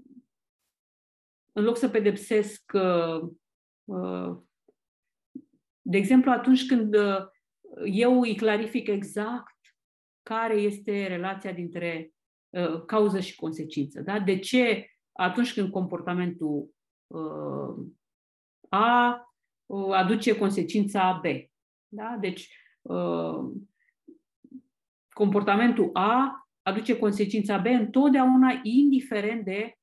[1.52, 4.38] în loc să pedepsesc, uh,
[5.82, 6.94] de exemplu, atunci când
[7.84, 9.54] eu îi clarific exact
[10.22, 12.10] care este relația dintre
[12.86, 14.00] cauză și consecință.
[14.00, 14.18] Da?
[14.20, 16.74] De ce atunci când comportamentul
[18.68, 19.20] A
[19.92, 21.24] aduce consecința B.
[21.88, 22.16] Da?
[22.20, 22.56] Deci,
[25.12, 29.78] comportamentul A aduce consecința B întotdeauna, indiferent de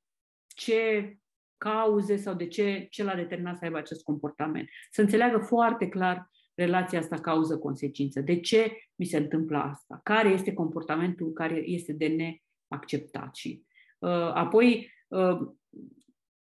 [0.55, 1.13] ce
[1.57, 4.69] cauze sau de ce, ce l-a determinat să aibă acest comportament.
[4.91, 8.21] Să înțeleagă foarte clar relația asta cauză-consecință.
[8.21, 9.99] De ce mi se întâmplă asta?
[10.03, 12.07] Care este comportamentul care este de
[12.73, 13.35] neacceptat?
[13.35, 13.63] Și
[13.99, 15.39] uh, apoi uh,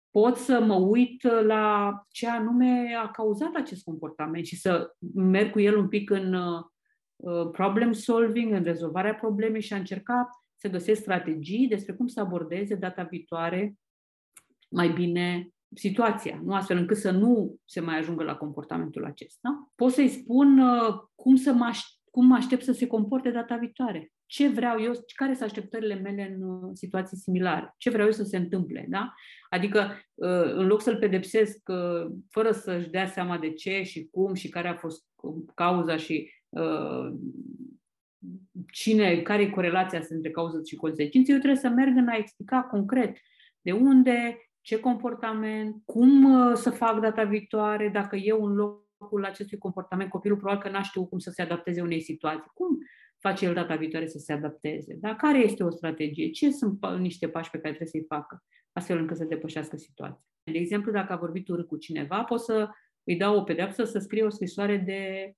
[0.10, 5.60] pot să mă uit la ce anume a cauzat acest comportament și să merg cu
[5.60, 6.66] el un pic în uh,
[7.16, 12.20] Uh, problem solving, în rezolvarea problemei și a încerca să găsesc strategii despre cum să
[12.20, 13.76] abordeze data viitoare
[14.70, 19.72] mai bine situația, nu astfel încât să nu se mai ajungă la comportamentul acesta.
[19.76, 21.66] Pot să-i spun uh, cum să mă
[22.16, 24.12] cum aștept să se comporte data viitoare.
[24.26, 27.74] Ce vreau eu, care sunt așteptările mele în uh, situații similare?
[27.78, 28.86] Ce vreau eu să se întâmple?
[28.90, 29.14] Da?
[29.50, 34.34] Adică, uh, în loc să-l pedepsesc uh, fără să-și dea seama de ce și cum
[34.34, 35.06] și care a fost
[35.54, 36.34] cauza și
[38.72, 42.62] cine, care e corelația între cauză și consecință, eu trebuie să merg în a explica
[42.64, 43.18] concret
[43.62, 49.58] de unde, ce comportament, cum să fac data viitoare, dacă eu în loc locul acestui
[49.58, 52.52] comportament, copilul probabil că n-a știut cum să se adapteze unei situații.
[52.54, 52.78] Cum
[53.20, 54.98] face el data viitoare să se adapteze?
[55.00, 55.16] Da?
[55.16, 56.30] Care este o strategie?
[56.30, 60.26] Ce sunt niște pași pe care trebuie să-i facă astfel încât să depășească situația?
[60.52, 62.70] De exemplu, dacă a vorbit urât cu cineva, pot să
[63.04, 65.34] îi dau o pedeapsă să scrie o scrisoare de,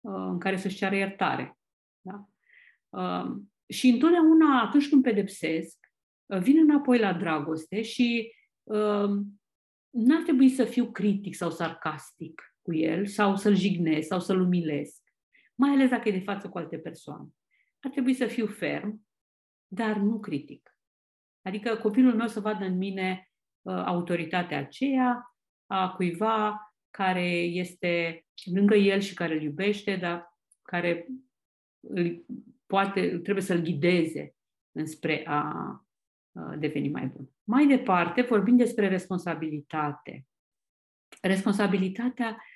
[0.00, 1.58] uh, în care să-și ceară iertare.
[2.00, 2.28] Da?
[2.88, 3.36] Uh,
[3.68, 5.78] și întotdeauna, atunci când pedepsesc,
[6.26, 8.34] uh, vin înapoi la dragoste și
[9.90, 15.02] n-ar trebui să fiu critic sau sarcastic cu el sau să-l jignesc sau să-l umilesc,
[15.54, 17.28] mai ales dacă e de față cu alte persoane.
[17.80, 19.06] Ar trebui să fiu ferm,
[19.66, 20.76] dar nu critic.
[21.42, 23.30] Adică copilul meu să vadă în mine
[23.62, 25.36] uh, autoritatea aceea
[25.66, 26.60] a cuiva
[26.90, 31.06] care este lângă el și care îl iubește, dar care
[31.80, 32.24] îl
[32.66, 34.34] poate, trebuie să-l ghideze
[34.72, 35.52] înspre a
[36.58, 37.30] deveni mai bun.
[37.44, 40.26] Mai departe, vorbim despre responsabilitate.
[41.20, 42.51] Responsabilitatea Uh,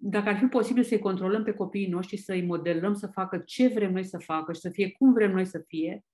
[0.00, 3.92] dacă ar fi posibil să-i controlăm pe copiii noștri, să-i modelăm să facă ce vrem
[3.92, 6.04] noi să facă și să fie cum vrem noi să fie,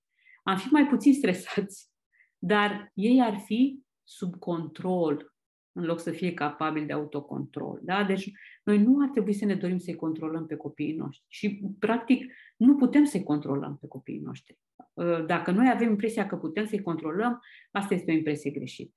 [0.43, 1.89] am fi mai puțin stresați,
[2.37, 5.33] dar ei ar fi sub control
[5.71, 7.79] în loc să fie capabili de autocontrol.
[7.83, 8.03] Da?
[8.03, 8.31] Deci
[8.63, 12.75] noi nu ar trebui să ne dorim să-i controlăm pe copiii noștri și, practic, nu
[12.75, 14.59] putem să-i controlăm pe copiii noștri.
[14.93, 18.93] Uh, dacă noi avem impresia că putem să-i controlăm, asta este o impresie greșită.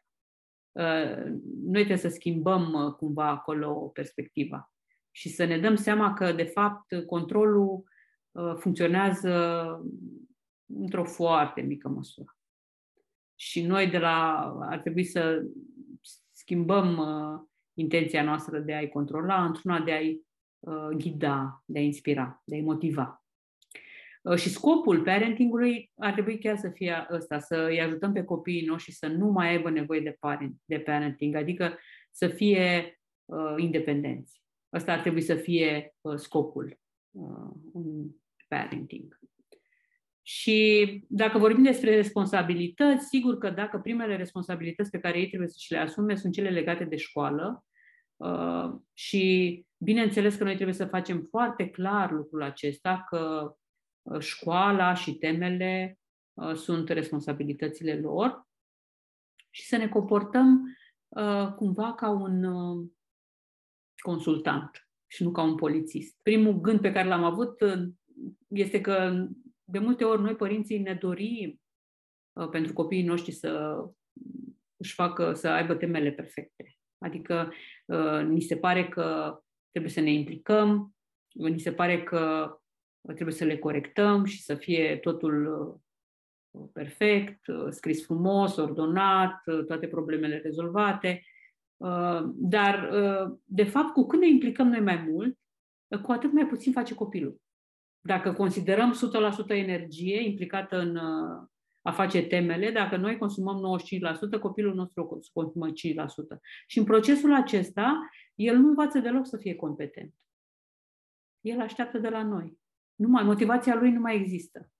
[0.72, 1.16] Uh,
[1.64, 4.72] noi trebuie să schimbăm uh, cumva acolo perspectiva
[5.10, 7.84] și să ne dăm seama că, de fapt, controlul
[8.30, 9.66] uh, funcționează
[10.66, 12.36] într-o foarte mică măsură.
[13.34, 15.42] Și noi de la ar trebui să
[16.30, 17.00] schimbăm
[17.74, 20.20] intenția noastră de a-i controla într-una de a-i
[20.96, 23.21] ghida, de a inspira, de a-i motiva.
[24.22, 28.66] Uh, și scopul parentingului ar trebui chiar să fie ăsta, să îi ajutăm pe copiii
[28.66, 31.78] noștri să nu mai aibă nevoie de, parent, de parenting, adică
[32.10, 34.42] să fie uh, independenți.
[34.72, 36.78] Ăsta ar trebui să fie uh, scopul
[37.10, 38.10] uh, în
[38.48, 39.18] parenting.
[40.24, 45.56] Și dacă vorbim despre responsabilități, sigur că dacă primele responsabilități pe care ei trebuie să
[45.58, 47.64] și le asume sunt cele legate de școală,
[48.16, 53.58] uh, și bineînțeles că noi trebuie să facem foarte clar lucrul acesta, că Uh,
[54.18, 55.98] școala și temele
[56.34, 58.46] uh, sunt responsabilitățile lor
[59.50, 60.76] și să ne comportăm
[61.08, 62.44] uh, cumva ca un
[63.96, 66.18] consultant și nu ca un polițist.
[66.22, 67.60] Primul gând pe care l-am avut
[68.48, 69.26] este că
[69.64, 71.60] de multe ori noi părinții ne dorim
[72.50, 73.82] pentru copiii noștri să
[74.76, 76.76] își facă, să aibă temele perfecte.
[76.98, 77.52] Adică
[78.28, 79.38] ni se pare că
[79.70, 80.94] trebuie să ne implicăm,
[81.32, 82.52] ni se pare că
[83.14, 85.46] trebuie să le corectăm și să fie totul
[86.50, 91.22] uh, perfect, uh, scris frumos, ordonat, uh, toate problemele rezolvate.
[92.34, 92.90] Dar,
[93.44, 95.38] de fapt, cu cât ne implicăm noi mai mult,
[96.02, 97.40] cu atât mai puțin face copilul.
[98.00, 100.96] Dacă considerăm 100% energie implicată în
[101.82, 103.78] a face temele, dacă noi consumăm
[104.36, 105.72] 95%, copilul nostru consumă 5%.
[106.66, 110.14] Și în procesul acesta, el nu învață deloc să fie competent.
[111.40, 112.61] El așteaptă de la noi.
[112.94, 114.70] Nu mai, motivația lui nu mai există.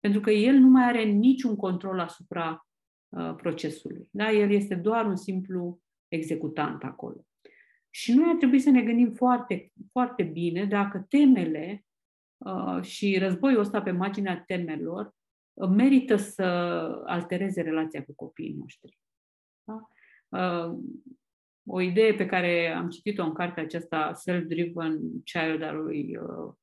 [0.00, 2.66] Pentru că el nu mai are niciun control asupra
[3.08, 4.08] uh, procesului.
[4.10, 4.30] Da?
[4.30, 7.26] El este doar un simplu executant acolo.
[7.90, 11.84] Și noi ar trebui să ne gândim foarte, foarte bine dacă temele
[12.36, 15.14] uh, și războiul ăsta pe marginea temelor
[15.54, 16.44] uh, merită să
[17.06, 18.98] altereze relația cu copiii noștri.
[19.64, 19.88] Da?
[20.28, 20.78] Uh,
[21.70, 26.54] o idee pe care am citit-o în cartea aceasta, Self-Driven Child al lui uh,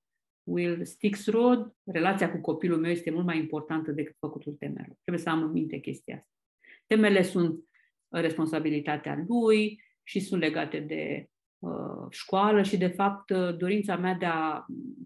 [0.45, 4.97] Will Sticks Road, relația cu copilul meu este mult mai importantă decât făcutul temelor.
[5.01, 6.31] Trebuie să am în minte chestia asta.
[6.87, 7.63] Temele sunt
[8.09, 11.29] responsabilitatea lui și sunt legate de
[11.59, 14.65] uh, școală și, de fapt, dorința mea de a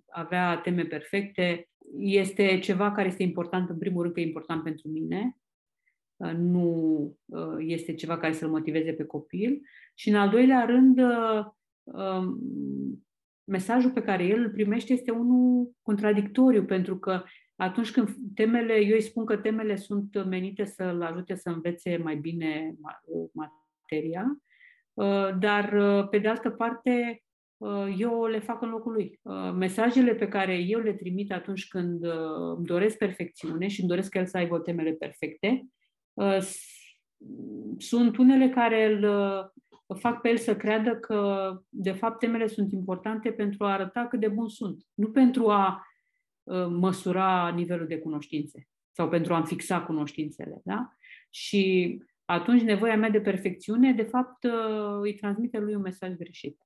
[0.09, 4.87] avea teme perfecte este ceva care este important, în primul rând, că e important pentru
[4.87, 5.37] mine,
[6.15, 9.61] uh, nu uh, este ceva care să-l motiveze pe copil
[9.93, 11.45] și, în al doilea rând, uh,
[11.83, 12.39] um,
[13.49, 17.23] mesajul pe care el îl primește este unul contradictoriu, pentru că
[17.55, 22.15] atunci când temele, eu îi spun că temele sunt menite să-l ajute să învețe mai
[22.15, 22.75] bine
[23.31, 24.25] materia,
[24.93, 27.23] uh, dar uh, pe de altă parte
[27.57, 29.19] uh, eu le fac în locul lui.
[29.21, 32.03] Uh, mesajele pe care eu le trimit atunci când
[32.55, 35.67] îmi doresc perfecțiune și îmi doresc el să aibă temele perfecte,
[37.77, 39.03] sunt unele care îl
[39.95, 44.19] fac pe el să creadă că, de fapt, temele sunt importante pentru a arăta cât
[44.19, 45.83] de bun sunt, nu pentru a
[46.69, 50.61] măsura nivelul de cunoștințe sau pentru a-mi fixa cunoștințele.
[50.63, 50.93] Da?
[51.29, 56.61] Și atunci nevoia mea de perfecțiune, de fapt, uh, îi transmite lui un mesaj greșit.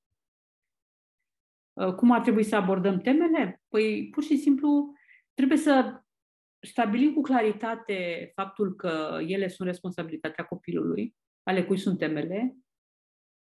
[1.73, 3.61] Uh, cum ar trebui să abordăm temele?
[3.67, 4.93] Păi, pur și simplu,
[5.33, 6.01] trebuie să
[6.59, 12.57] stabilim cu claritate faptul că ele sunt responsabilitatea copilului, ale cui sunt temele,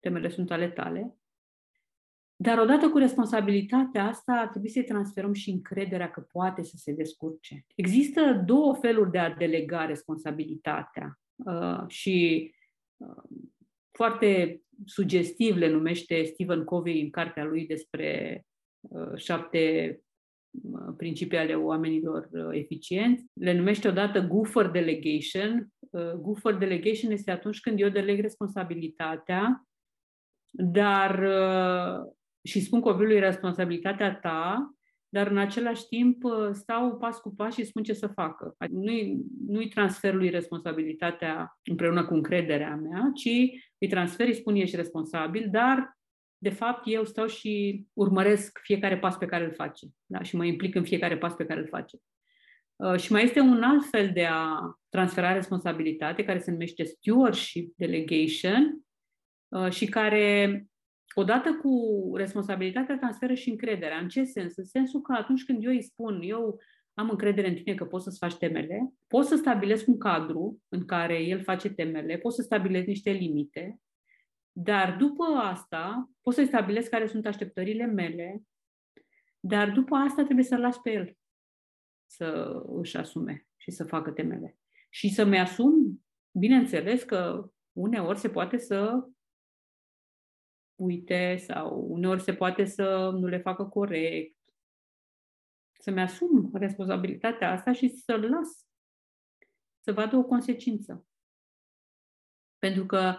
[0.02, 1.16] temele sunt ale tale,
[2.42, 6.92] dar odată cu responsabilitatea asta, ar trebui să-i transferăm și încrederea că poate să se
[6.92, 7.64] descurce.
[7.74, 12.50] Există două feluri de a delega responsabilitatea uh, și
[12.96, 13.22] uh,
[13.90, 18.42] foarte sugestiv le numește Stephen Covey în cartea lui despre
[18.80, 20.00] uh, șapte
[20.50, 23.24] uh, principii ale oamenilor uh, eficienți.
[23.32, 25.68] Le numește odată goofer delegation.
[25.90, 29.66] Uh, goofer delegation este atunci când eu deleg responsabilitatea,
[30.52, 31.28] dar
[32.44, 34.74] și spun copilului responsabilitatea ta,
[35.08, 38.54] dar în același timp uh, stau pas cu pas și spun ce să facă.
[38.58, 43.28] Adică nu-i, nu-i transfer lui responsabilitatea împreună cu încrederea mea, ci
[43.78, 45.98] îi transfer, îi spun ești responsabil, dar
[46.38, 50.22] de fapt eu stau și urmăresc fiecare pas pe care îl face da?
[50.22, 51.96] și mă implic în fiecare pas pe care îl face.
[52.76, 57.74] Uh, și mai este un alt fel de a transfera responsabilitate care se numește stewardship
[57.76, 58.82] delegation uh,
[59.68, 60.66] și care
[61.14, 61.72] odată cu
[62.14, 63.98] responsabilitatea transferă și încrederea.
[63.98, 64.56] În ce sens?
[64.56, 66.60] În sensul că atunci când eu îi spun, eu
[66.94, 70.84] am încredere în tine că poți să-ți faci temele, pot să stabilesc un cadru în
[70.84, 73.80] care el face temele, pot să stabilesc niște limite,
[74.52, 78.42] dar după asta pot să-i stabilesc care sunt așteptările mele,
[79.40, 81.16] dar după asta trebuie să-l las pe el
[82.06, 84.58] să își asume și să facă temele.
[84.90, 86.04] Și să-mi asum,
[86.38, 89.08] bineînțeles că uneori se poate să
[90.82, 94.36] uite sau uneori se poate să nu le facă corect.
[95.78, 98.66] Să-mi asum responsabilitatea asta și să-l las
[99.80, 101.06] să vadă o consecință.
[102.58, 103.18] Pentru că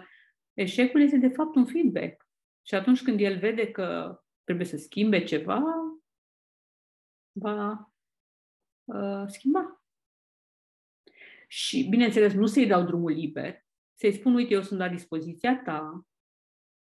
[0.53, 2.27] eșecul este de fapt un feedback.
[2.61, 5.63] Și atunci când el vede că trebuie să schimbe ceva,
[7.31, 7.91] va
[8.83, 9.83] uh, schimba.
[11.47, 16.07] Și, bineînțeles, nu să-i dau drumul liber, să-i spun, uite, eu sunt la dispoziția ta,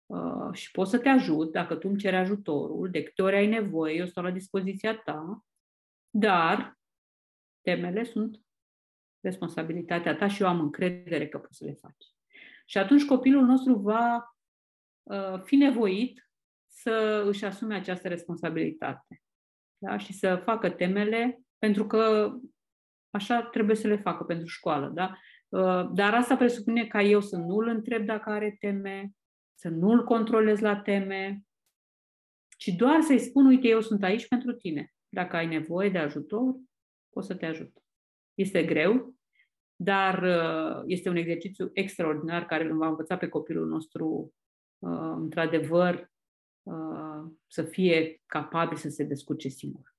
[0.05, 3.47] Uh, și pot să te ajut dacă tu îmi ceri ajutorul, de câte ori ai
[3.47, 5.45] nevoie, eu stau la dispoziția ta,
[6.09, 6.79] dar
[7.61, 8.41] temele sunt
[9.19, 12.05] responsabilitatea ta și eu am încredere că poți să le faci.
[12.65, 14.35] Și atunci copilul nostru va
[15.03, 16.29] uh, fi nevoit
[16.67, 19.23] să își asume această responsabilitate
[19.77, 19.97] da?
[19.97, 22.31] și să facă temele, pentru că
[23.09, 24.89] așa trebuie să le facă pentru școală.
[24.89, 25.17] Da?
[25.49, 29.11] Uh, dar asta presupune ca eu să nu-l întreb dacă are teme,
[29.55, 31.43] să nu-l controlez la teme,
[32.57, 34.93] ci doar să-i spun, uite, eu sunt aici pentru tine.
[35.09, 36.55] Dacă ai nevoie de ajutor,
[37.09, 37.77] o să te ajut.
[38.33, 39.15] Este greu,
[39.75, 44.33] dar uh, este un exercițiu extraordinar care îl va învăța pe copilul nostru,
[44.79, 46.11] uh, într-adevăr,
[46.63, 49.93] uh, să fie capabil să se descurce singur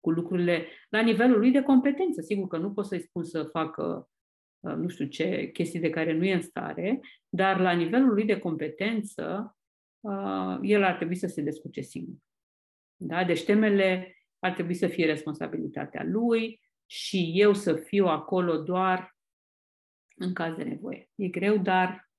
[0.00, 2.20] cu lucrurile la nivelul lui de competență.
[2.20, 4.17] Sigur că nu pot să-i spun să facă Uh,
[4.60, 8.38] nu știu ce chestii de care nu e în stare, dar la nivelul lui de
[8.38, 9.56] competență,
[10.00, 12.16] uh, el ar trebui să se descurce singur.
[12.96, 13.24] Da?
[13.24, 19.16] Deci temele ar trebui să fie responsabilitatea lui și eu să fiu acolo doar
[20.16, 21.10] în caz de nevoie.
[21.14, 22.10] E greu, dar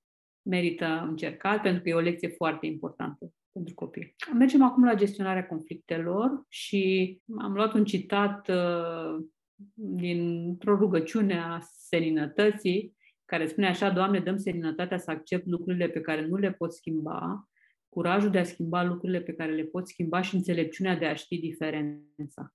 [0.41, 4.15] merită încercat pentru că e o lecție foarte importantă pentru copii.
[4.33, 9.25] Mergem acum la gestionarea conflictelor și am luat un citat uh,
[9.73, 16.27] dintr-o rugăciune a seninătății, care spune așa, Doamne, dăm seninătatea să accept lucrurile pe care
[16.27, 17.49] nu le pot schimba,
[17.89, 21.37] curajul de a schimba lucrurile pe care le pot schimba și înțelepciunea de a ști
[21.37, 22.53] diferența.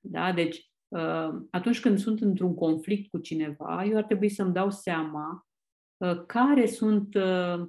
[0.00, 0.32] Da?
[0.32, 5.46] Deci, uh, atunci când sunt într-un conflict cu cineva, eu ar trebui să-mi dau seama
[5.96, 7.66] uh, care sunt uh,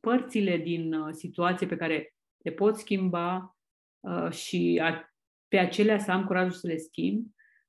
[0.00, 3.56] părțile din situație pe care le pot schimba
[4.30, 4.82] și
[5.48, 7.26] pe acelea să am curajul să le schimb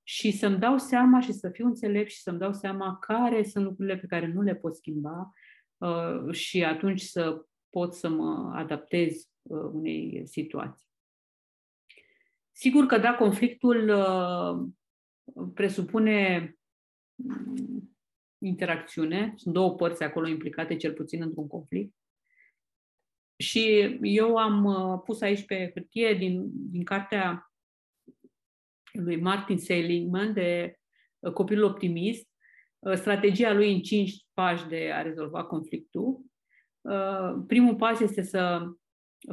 [0.10, 3.98] și să-mi dau seama și să fiu înțelept și să-mi dau seama care sunt lucrurile
[3.98, 5.34] pe care nu le pot schimba
[5.78, 10.88] uh, și atunci să pot să mă adaptez uh, unei situații.
[12.52, 14.68] Sigur că da, conflictul uh,
[15.54, 16.52] presupune
[17.16, 17.98] mm,
[18.38, 21.96] interacțiune, sunt două părți acolo implicate, cel puțin într-un conflict.
[23.38, 27.52] Și eu am uh, pus aici pe hârtie din, din cartea
[28.98, 30.76] lui Martin Seligman de
[31.20, 32.28] uh, Copilul Optimist,
[32.80, 36.26] uh, strategia lui în cinci pași de a rezolva conflictul.
[37.48, 38.62] Primul pas este să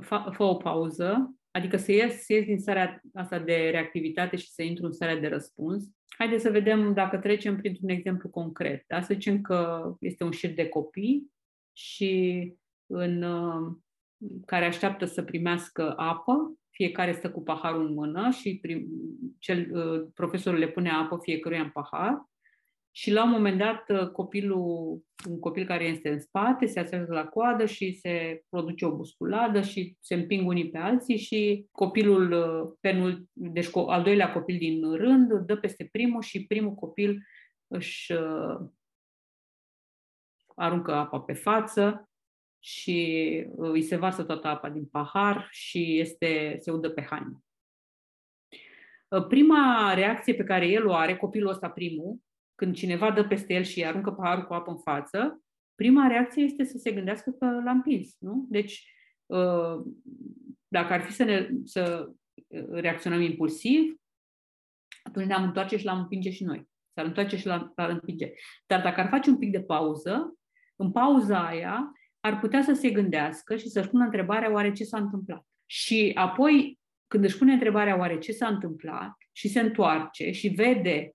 [0.02, 4.52] fa, fă o pauză, adică să ies, să ies din starea asta de reactivitate și
[4.52, 5.84] să intru în starea de răspuns.
[6.18, 8.84] Haideți să vedem dacă trecem printr-un exemplu concret.
[8.86, 9.00] Da?
[9.00, 11.32] Să zicem că este un șir de copii
[11.72, 12.52] și
[12.86, 13.24] în
[14.46, 18.86] care așteaptă să primească apă, fiecare stă cu paharul în mână și prim,
[19.38, 22.28] cel, uh, profesorul le pune apă fiecăruia în pahar.
[22.90, 27.12] Și la un moment dat uh, copilul, un copil care este în spate se așează
[27.12, 32.32] la coadă și se produce o busculadă și se împing unii pe alții și copilul,
[32.32, 37.26] uh, penul, deci al doilea copil din rând dă peste primul și primul copil
[37.66, 38.12] își
[40.54, 42.08] aruncă apa pe față
[42.64, 47.38] și uh, îi se varsă toată apa din pahar și este, se udă pe haine.
[49.08, 52.18] Uh, prima reacție pe care el o are, copilul ăsta primul,
[52.54, 55.42] când cineva dă peste el și aruncă paharul cu apă în față,
[55.74, 58.16] prima reacție este să se gândească că l-a împins.
[58.18, 58.46] Nu?
[58.48, 58.92] Deci,
[59.26, 59.82] uh,
[60.68, 62.12] dacă ar fi să, ne, să
[62.70, 63.94] reacționăm impulsiv,
[65.02, 66.68] atunci ne-am întoarce și l-am împinge și noi.
[66.92, 68.32] S-ar întoarce și l-ar împinge.
[68.66, 70.38] Dar dacă ar face un pic de pauză,
[70.76, 71.92] în pauza aia,
[72.24, 75.46] ar putea să se gândească și să-și pună întrebarea oare ce s-a întâmplat.
[75.66, 81.14] Și apoi, când își pune întrebarea oare ce s-a întâmplat și se întoarce și vede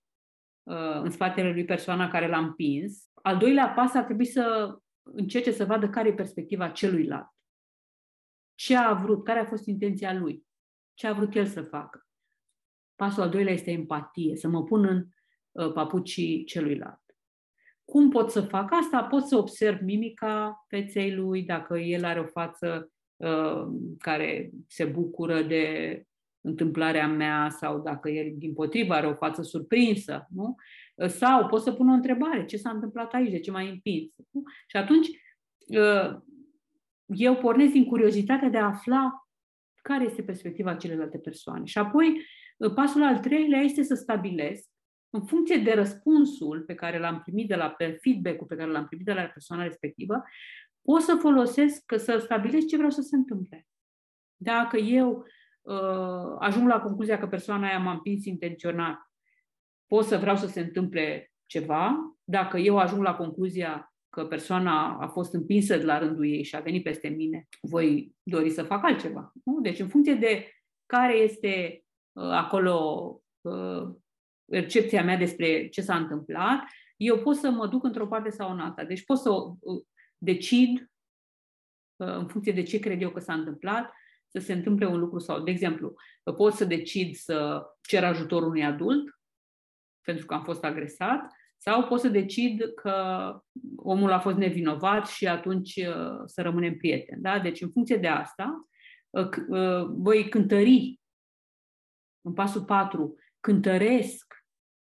[0.62, 5.50] uh, în spatele lui persoana care l-a împins, al doilea pas ar trebui să încerce
[5.50, 7.28] să vadă care e perspectiva celuilalt.
[8.54, 10.46] Ce a vrut, care a fost intenția lui,
[10.94, 12.06] ce a vrut el să facă.
[12.94, 15.06] Pasul al doilea este empatie, să mă pun în
[15.50, 16.99] uh, papucii celuilalt.
[17.90, 19.02] Cum pot să fac asta?
[19.02, 23.66] Pot să observ mimica feței lui, dacă el are o față uh,
[23.98, 25.64] care se bucură de
[26.40, 30.26] întâmplarea mea sau dacă el, din potrivă, are o față surprinsă.
[30.28, 30.54] Nu?
[31.06, 32.44] Sau pot să pun o întrebare.
[32.44, 33.30] Ce s-a întâmplat aici?
[33.30, 34.12] De ce m-ai împins?
[34.30, 34.42] Nu?
[34.66, 35.08] Și atunci
[35.66, 36.18] uh,
[37.06, 39.28] eu pornesc din curiozitatea de a afla
[39.82, 41.64] care este perspectiva celelalte persoane.
[41.64, 42.22] Și apoi,
[42.56, 44.69] uh, pasul al treilea este să stabilesc
[45.10, 49.06] în funcție de răspunsul pe care l-am primit de la feedback-ul pe care l-am primit
[49.06, 50.22] de la persoana respectivă,
[50.82, 53.66] pot să folosesc, să stabilesc ce vreau să se întâmple.
[54.36, 55.26] Dacă eu
[55.60, 58.98] uh, ajung la concluzia că persoana aia m-a împins intenționat,
[59.86, 62.16] pot să vreau să se întâmple ceva.
[62.24, 66.56] Dacă eu ajung la concluzia că persoana a fost împinsă de la rândul ei și
[66.56, 69.32] a venit peste mine, voi dori să fac altceva.
[69.44, 69.60] Nu?
[69.60, 70.46] Deci, în funcție de
[70.86, 73.94] care este uh, acolo uh,
[74.50, 76.62] percepția mea despre ce s-a întâmplat,
[76.96, 78.84] eu pot să mă duc într-o parte sau în alta.
[78.84, 79.84] Deci pot să uh,
[80.18, 80.90] decid,
[81.96, 83.92] uh, în funcție de ce cred eu că s-a întâmplat,
[84.28, 85.94] să se întâmple un lucru sau, de exemplu,
[86.36, 89.18] pot să decid să cer ajutorul unui adult
[90.00, 93.34] pentru că am fost agresat sau pot să decid că
[93.76, 97.22] omul a fost nevinovat și atunci uh, să rămânem prieteni.
[97.22, 97.38] Da?
[97.38, 98.68] Deci, în funcție de asta,
[99.88, 101.00] voi cântări
[102.20, 104.29] în pasul 4, cântăresc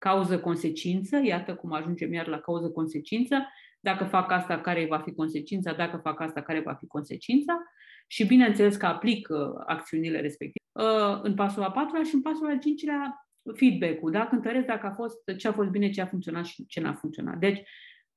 [0.05, 3.37] cauză-consecință, iată cum ajungem iar la cauză-consecință,
[3.81, 7.63] dacă fac asta, care va fi consecința, dacă fac asta, care va fi consecința
[8.07, 10.65] și bineînțeles că aplic uh, acțiunile respective.
[10.73, 14.27] Uh, în pasul a patrulea și în pasul al cincilea, feedback-ul, da?
[14.27, 17.39] cântăresc dacă a fost, ce a fost bine, ce a funcționat și ce n-a funcționat.
[17.39, 17.61] Deci,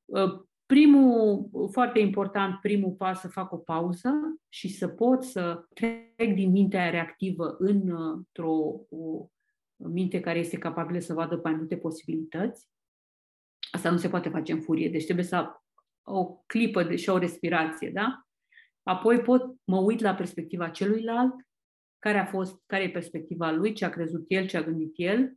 [0.05, 0.31] uh,
[0.65, 4.11] primul, foarte important, primul pas să fac o pauză
[4.49, 8.55] și să pot să trec din mintea reactivă într-o
[8.89, 9.29] o,
[9.77, 12.69] minte care este capabilă să vadă mai multe posibilități.
[13.71, 15.61] Asta nu se poate face în furie, deci trebuie să
[16.03, 18.21] o clipă de, și o respirație, da?
[18.83, 21.33] Apoi pot, mă uit la perspectiva celuilalt,
[21.99, 25.33] care a fost, care e perspectiva lui, ce a crezut el, ce a gândit el,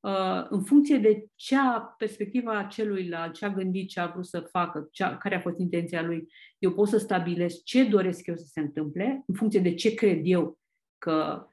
[0.00, 4.40] uh, în funcție de ce a perspectiva celuilalt, ce a gândit, ce a vrut să
[4.40, 8.46] facă, a, care a fost intenția lui, eu pot să stabilesc ce doresc eu să
[8.46, 10.58] se întâmple, în funcție de ce cred eu
[10.98, 11.46] că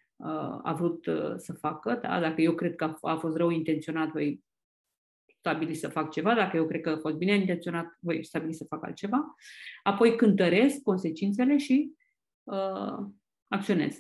[0.63, 1.99] a vrut uh, să facă.
[2.01, 2.19] Da?
[2.19, 4.43] Dacă eu cred că a fost rău intenționat, voi
[5.39, 6.33] stabili să fac ceva.
[6.33, 9.35] Dacă eu cred că a fost bine intenționat, voi stabili să fac altceva.
[9.83, 11.91] Apoi cântăresc consecințele și
[12.43, 13.05] uh,
[13.47, 13.99] acționez.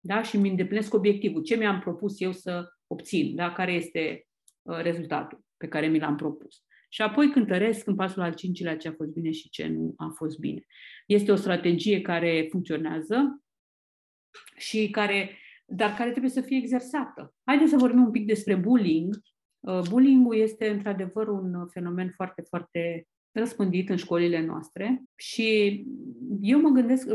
[0.00, 0.22] Da?
[0.22, 1.42] Și îmi îndeplinesc obiectivul.
[1.42, 3.34] Ce mi-am propus eu să obțin?
[3.34, 3.52] Da?
[3.52, 4.26] Care este
[4.62, 6.64] uh, rezultatul pe care mi l-am propus?
[6.92, 10.12] Și apoi cântăresc în pasul al cincilea ce a fost bine și ce nu a
[10.16, 10.64] fost bine.
[11.06, 13.42] Este o strategie care funcționează
[14.56, 17.34] și care, dar care trebuie să fie exersată.
[17.44, 19.14] Haideți să vorbim un pic despre bullying.
[19.60, 25.80] Uh, bullying-ul este într-adevăr un fenomen foarte, foarte răspândit în școlile noastre și
[26.40, 27.08] eu mă gândesc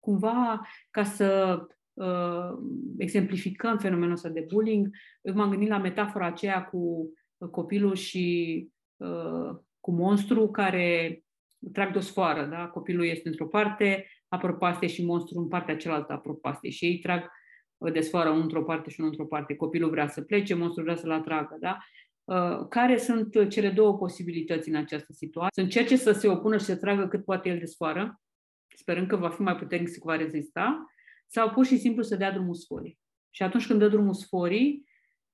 [0.00, 1.60] cumva ca să
[1.92, 2.58] uh,
[2.98, 4.88] exemplificăm fenomenul ăsta de bullying,
[5.34, 7.12] m-am gândit la metafora aceea cu
[7.50, 11.22] copilul și uh, cu monstru care
[11.72, 12.66] trag de o sfoară, da?
[12.66, 16.98] Copilul este într-o parte a propastei și monstru în partea cealaltă a propastei și ei
[16.98, 17.30] trag
[17.92, 19.56] de sfoară unul într-o parte și unul într-o parte.
[19.56, 21.78] Copilul vrea să plece, monstrul vrea să-l atragă, da?
[22.24, 25.50] Uh, care sunt cele două posibilități în această situație?
[25.54, 28.20] Să încerce să se opună și să tragă cât poate el de sfoară,
[28.76, 30.86] sperând că va fi mai puternic să va rezista,
[31.26, 32.98] sau pur și simplu să dea drumul sforii.
[33.30, 34.84] Și atunci când dă drumul sforii,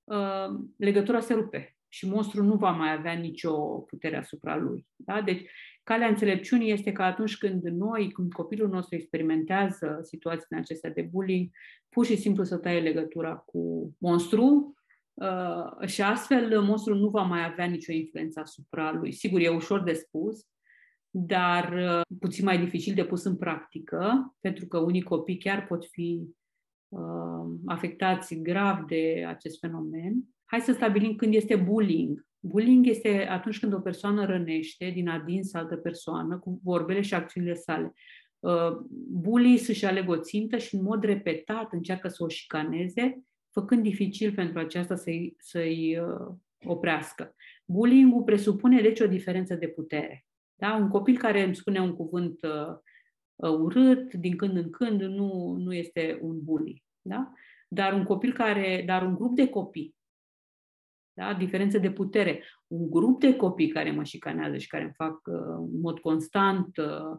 [0.04, 0.46] uh,
[0.76, 4.86] legătura se rupe și monstrul nu va mai avea nicio putere asupra lui.
[4.96, 5.22] Da?
[5.22, 5.50] Deci,
[5.84, 11.50] calea înțelepciunii este că atunci când noi, când copilul nostru experimentează situații acestea de bullying,
[11.88, 14.74] pur și simplu să taie legătura cu monstru
[15.14, 19.12] uh, și astfel monstrul nu va mai avea nicio influență asupra lui.
[19.12, 20.46] Sigur, e ușor de spus,
[21.10, 25.86] dar uh, puțin mai dificil de pus în practică, pentru că unii copii chiar pot
[25.86, 26.28] fi
[26.88, 30.14] uh, afectați grav de acest fenomen.
[30.44, 32.26] Hai să stabilim când este bullying.
[32.46, 37.54] Bullying este atunci când o persoană rănește din adins altă persoană cu vorbele și acțiunile
[37.54, 37.92] sale.
[38.38, 38.76] Uh,
[39.08, 44.32] bully să-și aleg o țintă și în mod repetat încearcă să o șicaneze, făcând dificil
[44.34, 46.34] pentru aceasta să-i, să-i uh,
[46.64, 47.34] oprească.
[47.66, 50.24] Bullying-ul presupune deci o diferență de putere.
[50.54, 50.74] Da?
[50.74, 52.76] Un copil care îmi spune un cuvânt uh,
[53.34, 56.82] uh, urât din când în când nu, nu este un bully.
[57.02, 57.32] Da?
[57.68, 59.94] Dar un copil care, dar un grup de copii,
[61.14, 61.34] da?
[61.34, 65.34] diferență de putere, un grup de copii care mă șicanează și care îmi fac uh,
[65.72, 67.18] în mod constant uh,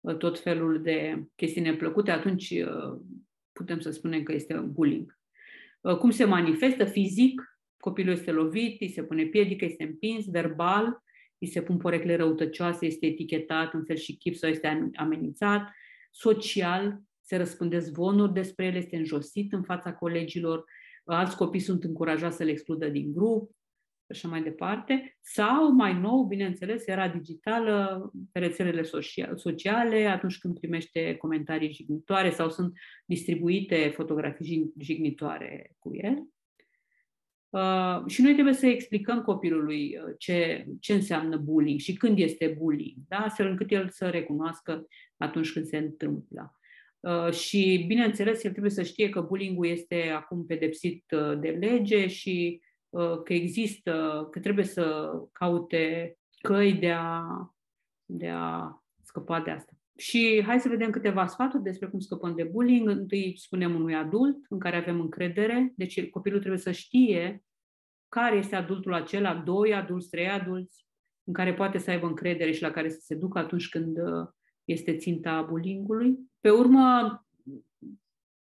[0.00, 3.00] uh, tot felul de chestii neplăcute, atunci uh,
[3.52, 5.18] putem să spunem că este bullying.
[5.80, 7.56] Uh, cum se manifestă fizic?
[7.76, 11.02] Copilul este lovit, îi se pune piedică, este împins, verbal,
[11.38, 15.70] îi se pun porecle răutăcioase, este etichetat în fel și chip sau este amenințat,
[16.10, 20.64] social, se răspânde zvonuri despre el, este înjosit în fața colegilor,
[21.04, 23.50] alți copii sunt încurajați să le excludă din grup,
[24.12, 28.82] și așa mai departe, sau mai nou, bineînțeles, era digitală pe rețelele
[29.34, 32.72] sociale, atunci când primește comentarii jignitoare sau sunt
[33.06, 36.26] distribuite fotografii jignitoare cu el.
[37.48, 42.54] Uh, și noi trebuie să explicăm copilului uh, ce, ce înseamnă bullying și când este
[42.58, 43.16] bullying, da?
[43.16, 44.86] astfel încât el să recunoască
[45.16, 46.56] atunci când se întâmplă.
[47.02, 52.06] Uh, și, bineînțeles, el trebuie să știe că bullying-ul este acum pedepsit uh, de lege
[52.06, 57.24] și uh, că există, că trebuie să caute căi de a,
[58.04, 59.72] de a scăpa de asta.
[59.96, 62.88] Și hai să vedem câteva sfaturi despre cum scăpăm de bullying.
[62.88, 67.44] Întâi spunem unui adult în care avem încredere, deci copilul trebuie să știe
[68.08, 70.86] care este adultul acela, doi adulți, trei adulți,
[71.24, 74.28] în care poate să aibă încredere și la care să se ducă atunci când uh,
[74.64, 76.18] este ținta bullyingului.
[76.40, 77.16] Pe urmă,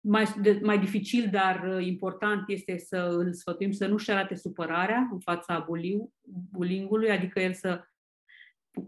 [0.01, 5.09] mai, de, mai dificil, dar uh, important este să îl sfătuim să nu-și arate supărarea
[5.13, 5.67] în fața
[6.51, 7.85] bullyingului, adică el să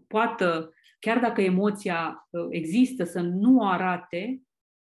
[0.06, 4.42] poată chiar dacă emoția uh, există, să nu o arate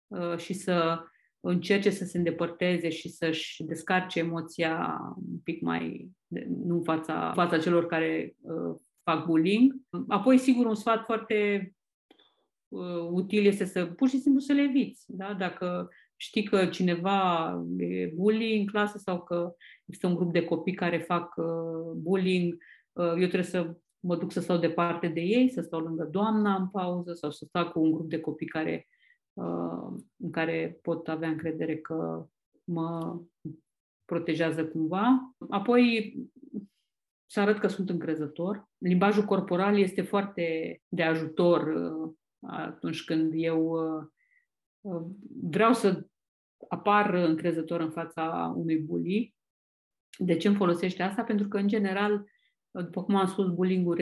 [0.08, 1.00] uh, și să
[1.40, 5.00] încerce să se îndepărteze și să-și descarce emoția
[5.32, 6.10] un pic mai,
[6.48, 9.74] nu în fața, fața celor care uh, fac bullying.
[10.08, 11.72] Apoi, sigur, un sfat foarte
[13.12, 15.06] util este să pur și simplu să le eviți.
[15.08, 15.34] Da?
[15.34, 19.56] Dacă știi că cineva e bullying în clasă sau că
[19.86, 21.34] există un grup de copii care fac
[21.96, 22.58] bullying,
[22.94, 26.68] eu trebuie să mă duc să stau departe de ei, să stau lângă doamna în
[26.68, 28.88] pauză sau să stau cu un grup de copii care,
[29.34, 32.26] uh, în care pot avea încredere că
[32.64, 33.22] mă
[34.06, 35.36] protejează cumva.
[35.50, 36.16] Apoi
[37.26, 38.70] să arăt că sunt încrezător.
[38.78, 43.72] Limbajul corporal este foarte de ajutor uh, atunci când eu
[44.82, 45.02] uh,
[45.42, 46.06] vreau să
[46.70, 49.36] apar încrezător în fața unui bully.
[50.18, 51.24] De ce îmi folosește asta?
[51.24, 52.26] Pentru că, în general,
[52.72, 53.96] după cum am spus, bullying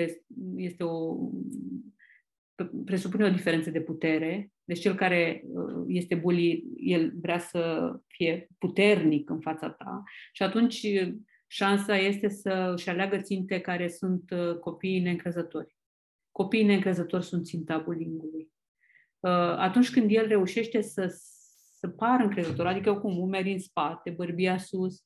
[0.55, 1.15] este o,
[2.85, 4.51] presupune o diferență de putere.
[4.63, 10.43] Deci cel care uh, este bully, el vrea să fie puternic în fața ta și
[10.43, 10.87] atunci
[11.47, 15.78] șansa este să își aleagă ținte care sunt uh, copiii neîncrezători.
[16.39, 18.51] Copiii neîncrezători sunt ținta bullyingului.
[19.19, 21.07] Uh, atunci când el reușește să,
[21.77, 25.03] să pară încrezător, adică cum umeri în spate, bărbia sus,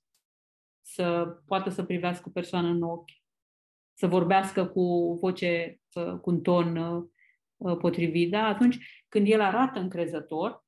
[0.81, 3.11] să poată să privească o persoană în ochi,
[3.93, 5.81] să vorbească cu voce,
[6.21, 8.45] cu un ton uh, potrivit, da?
[8.45, 10.65] atunci când el arată încrezător,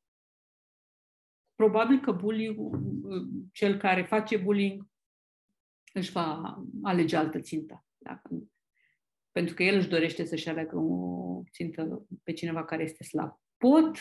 [1.55, 4.87] probabil că bullying, uh, cel care face bullying
[5.93, 7.85] își va alege altă țintă.
[7.97, 8.21] Da?
[9.35, 13.39] Pentru că el își dorește să-și aleagă o țintă pe cineva care este slab.
[13.57, 13.97] Pot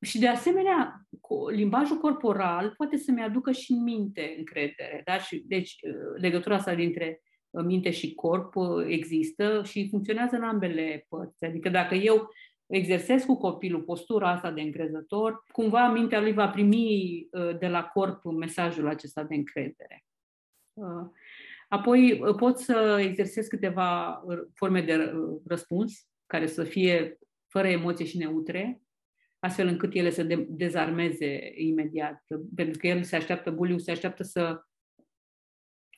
[0.00, 1.06] și de asemenea,
[1.50, 5.02] limbajul corporal poate să-mi aducă și în minte încredere.
[5.04, 5.18] Da?
[5.18, 5.76] Și, deci,
[6.16, 8.54] legătura asta dintre minte și corp
[8.86, 11.44] există și funcționează în ambele părți.
[11.44, 12.28] Adică dacă eu
[12.66, 18.24] exersez cu copilul postura asta de încrezător, cumva mintea lui va primi de la corp
[18.24, 20.04] mesajul acesta de încredere.
[21.68, 24.22] Apoi pot să exersez câteva
[24.54, 25.12] forme de
[25.46, 25.92] răspuns
[26.26, 28.80] care să fie fără emoție și neutre,
[29.38, 32.22] astfel încât ele să de- dezarmeze imediat.
[32.54, 34.60] Pentru că el se așteaptă, buliul se așteaptă să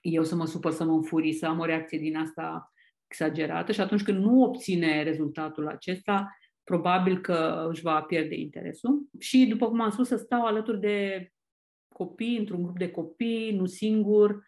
[0.00, 2.72] eu să mă supăr, să mă înfurii, să am o reacție din asta
[3.06, 9.08] exagerată și atunci când nu obține rezultatul acesta, probabil că își va pierde interesul.
[9.18, 11.28] Și, după cum am spus, să stau alături de
[11.94, 14.42] copii, într-un grup de copii, nu singur, uh,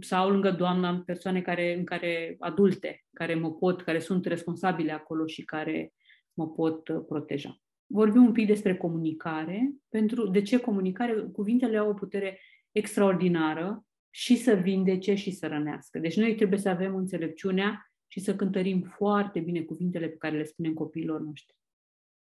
[0.00, 5.26] sau lângă doamna persoane care, în care adulte, care mă pot, care sunt responsabile acolo
[5.26, 5.92] și care
[6.34, 7.60] mă pot uh, proteja.
[7.86, 9.72] Vorbim un pic despre comunicare.
[9.88, 11.12] Pentru, de ce comunicare?
[11.32, 12.40] Cuvintele au o putere
[12.72, 15.98] extraordinară și să vindece și să rănească.
[15.98, 20.44] Deci noi trebuie să avem înțelepciunea și să cântărim foarte bine cuvintele pe care le
[20.44, 21.56] spunem copiilor noștri.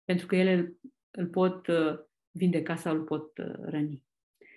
[0.04, 0.72] Pentru că ele
[1.10, 1.98] îl pot uh,
[2.30, 4.04] vindeca sau îl pot uh, răni.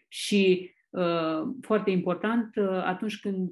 [0.08, 0.74] Și
[1.62, 3.52] foarte important, atunci când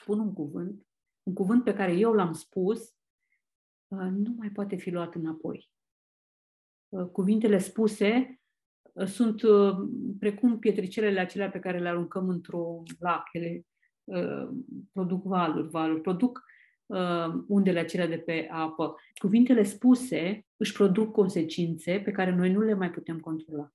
[0.00, 0.86] spun un cuvânt,
[1.22, 2.98] un cuvânt pe care eu l-am spus,
[3.88, 5.70] Uh, nu mai poate fi luat înapoi.
[6.88, 8.40] Uh, cuvintele spuse
[8.92, 9.40] uh, sunt
[10.18, 13.28] precum pietricelele acelea pe care le aruncăm într-o lac.
[13.32, 13.66] Ele
[14.92, 16.42] produc valuri, valuri, produc
[17.46, 18.94] undele acelea de pe apă.
[19.14, 23.72] Cuvintele spuse își produc consecințe pe care noi nu le mai putem controla.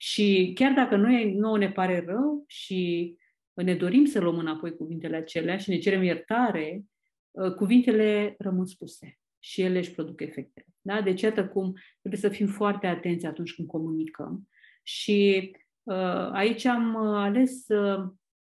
[0.00, 3.14] Și chiar dacă noi nu ne pare rău și
[3.54, 6.84] ne dorim să luăm înapoi cuvintele acelea și ne cerem iertare,
[7.30, 10.66] Uh, cuvintele rămân spuse și ele își produc efectele.
[10.80, 11.02] Da?
[11.02, 14.48] Deci, iată cum trebuie să fim foarte atenți atunci când comunicăm.
[14.82, 15.50] Și
[15.82, 18.04] uh, aici am uh, ales uh,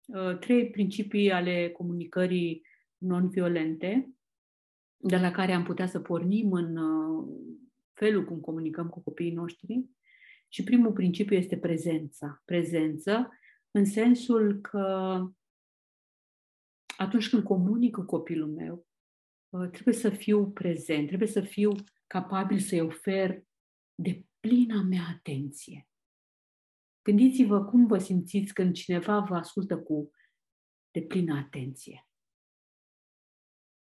[0.06, 2.62] uh, trei principii ale comunicării
[2.98, 4.10] non-violente,
[4.98, 7.28] de la care am putea să pornim în uh,
[7.94, 9.86] felul cum comunicăm cu copiii noștri.
[10.52, 12.42] Și primul principiu este prezența.
[12.46, 13.30] Prezență
[13.72, 15.20] în sensul că
[16.98, 18.88] atunci când comunic cu copilul meu,
[19.50, 21.72] uh, trebuie să fiu prezent, trebuie să fiu
[22.08, 23.44] capabil să-i ofer
[23.96, 25.88] de plina mea atenție.
[27.02, 30.12] Gândiți-vă cum vă simțiți când cineva vă ascultă cu
[30.92, 32.08] de plină atenție.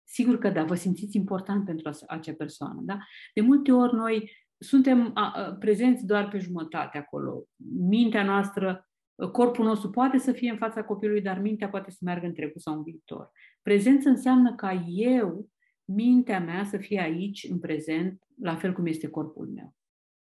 [0.09, 2.81] Sigur că da, vă simțiți important pentru acea persoană.
[2.81, 2.99] Da?
[3.35, 5.13] De multe ori noi suntem
[5.59, 7.45] prezenți doar pe jumătate acolo.
[7.89, 8.87] Mintea noastră
[9.33, 12.61] Corpul nostru poate să fie în fața copilului, dar mintea poate să meargă în trecut
[12.61, 13.31] sau în viitor.
[13.63, 15.49] Prezență înseamnă ca eu,
[15.85, 19.75] mintea mea, să fie aici, în prezent, la fel cum este corpul meu.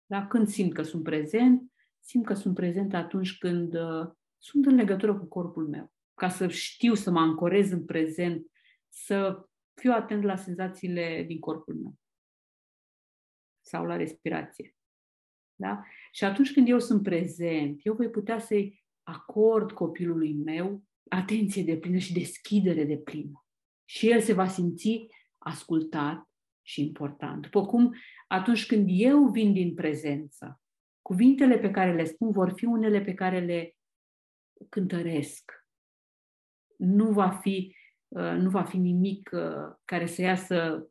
[0.06, 0.28] Da?
[0.28, 5.18] Când simt că sunt prezent, simt că sunt prezent atunci când uh, sunt în legătură
[5.18, 5.92] cu corpul meu.
[6.14, 8.46] Ca să știu să mă ancorez în prezent,
[8.90, 11.96] să fiu atent la senzațiile din corpul meu
[13.74, 14.76] sau la respirație.
[15.56, 15.84] Da?
[16.12, 21.78] Și atunci când eu sunt prezent, eu voi putea să-i acord copilului meu atenție de
[21.78, 23.46] plină și deschidere de plină.
[23.86, 25.08] Și el se va simți
[25.38, 26.30] ascultat
[26.62, 27.42] și important.
[27.42, 27.94] După cum
[28.28, 30.62] atunci când eu vin din prezență,
[31.02, 33.78] cuvintele pe care le spun vor fi unele pe care le
[34.70, 35.52] cântăresc.
[36.78, 37.76] Nu va fi,
[38.08, 40.90] uh, nu va fi nimic uh, care să iasă,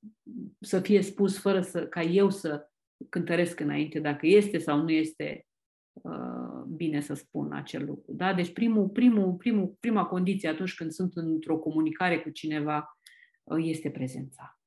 [0.61, 2.71] să fie spus fără să, ca eu să
[3.09, 5.46] cântăresc înainte, dacă este sau nu este
[5.92, 8.12] Uh, bine să spun acel lucru.
[8.12, 8.34] Da?
[8.34, 12.98] Deci primul, primul, primul, prima condiție atunci când sunt într-o comunicare cu cineva
[13.42, 14.61] uh, este prezența.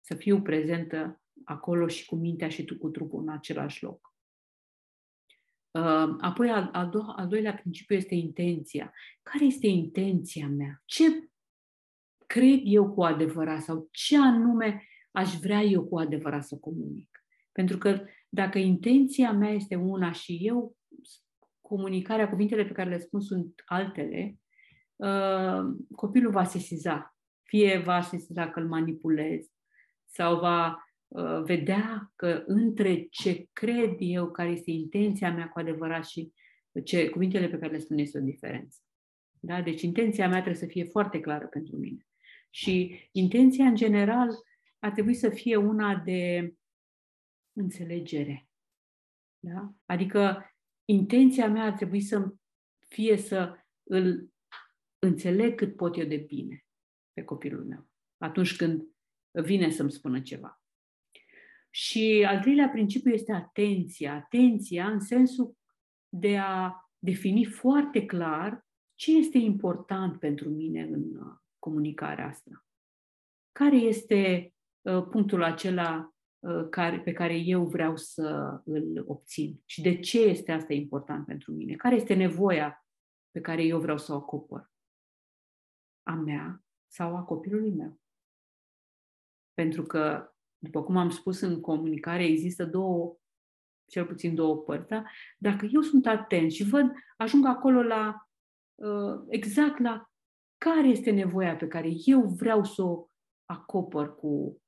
[0.00, 4.14] Să fiu prezentă acolo și cu mintea și tu cu trupul în același loc.
[5.70, 8.92] Uh, apoi, al, al, do- al doilea principiu este intenția.
[9.22, 10.82] Care este intenția mea?
[10.84, 11.04] Ce
[12.26, 17.15] cred eu cu adevărat sau ce anume aș vrea eu cu adevărat să comunic?
[17.56, 20.76] Pentru că dacă intenția mea este una și eu,
[21.60, 24.38] comunicarea, cuvintele pe care le spun sunt altele,
[24.96, 25.60] uh,
[25.94, 27.16] copilul va sesiza.
[27.42, 29.46] Fie va sesiza că îl manipulez
[30.04, 36.06] sau va uh, vedea că între ce cred eu, care este intenția mea cu adevărat
[36.06, 36.32] și
[36.84, 38.78] ce cuvintele pe care le spun este o diferență.
[39.40, 39.62] Da?
[39.62, 42.06] Deci intenția mea trebuie să fie foarte clară pentru mine.
[42.50, 44.28] Și intenția, în general,
[44.78, 46.52] ar trebui să fie una de
[47.56, 48.48] înțelegere.
[49.38, 49.74] Da?
[49.86, 50.50] Adică
[50.84, 52.34] intenția mea ar trebui să
[52.88, 54.30] fie să îl
[54.98, 56.64] înțeleg cât pot eu de bine.
[57.12, 57.88] pe copilul meu
[58.18, 58.86] atunci când
[59.30, 60.60] vine să-mi spună ceva.
[61.70, 64.14] Și al treilea principiu este atenția.
[64.14, 65.56] Atenția în sensul
[66.08, 72.66] de a defini foarte clar ce este important pentru mine în uh, comunicarea asta.
[73.52, 74.52] Care este
[74.82, 76.15] uh, punctul acela uh,
[76.70, 81.52] care, pe care eu vreau să îl obțin și de ce este asta important pentru
[81.52, 81.74] mine?
[81.74, 82.86] Care este nevoia
[83.30, 84.70] pe care eu vreau să o acopăr?
[86.02, 88.00] A mea sau a copilului meu?
[89.54, 93.16] Pentru că, după cum am spus în comunicare, există două,
[93.90, 94.88] cel puțin două părți.
[94.88, 95.04] Da?
[95.38, 98.28] Dacă eu sunt atent și văd, ajung acolo la
[98.74, 100.10] uh, exact la
[100.58, 103.08] care este nevoia pe care eu vreau să o
[103.44, 104.65] acopăr cu uh,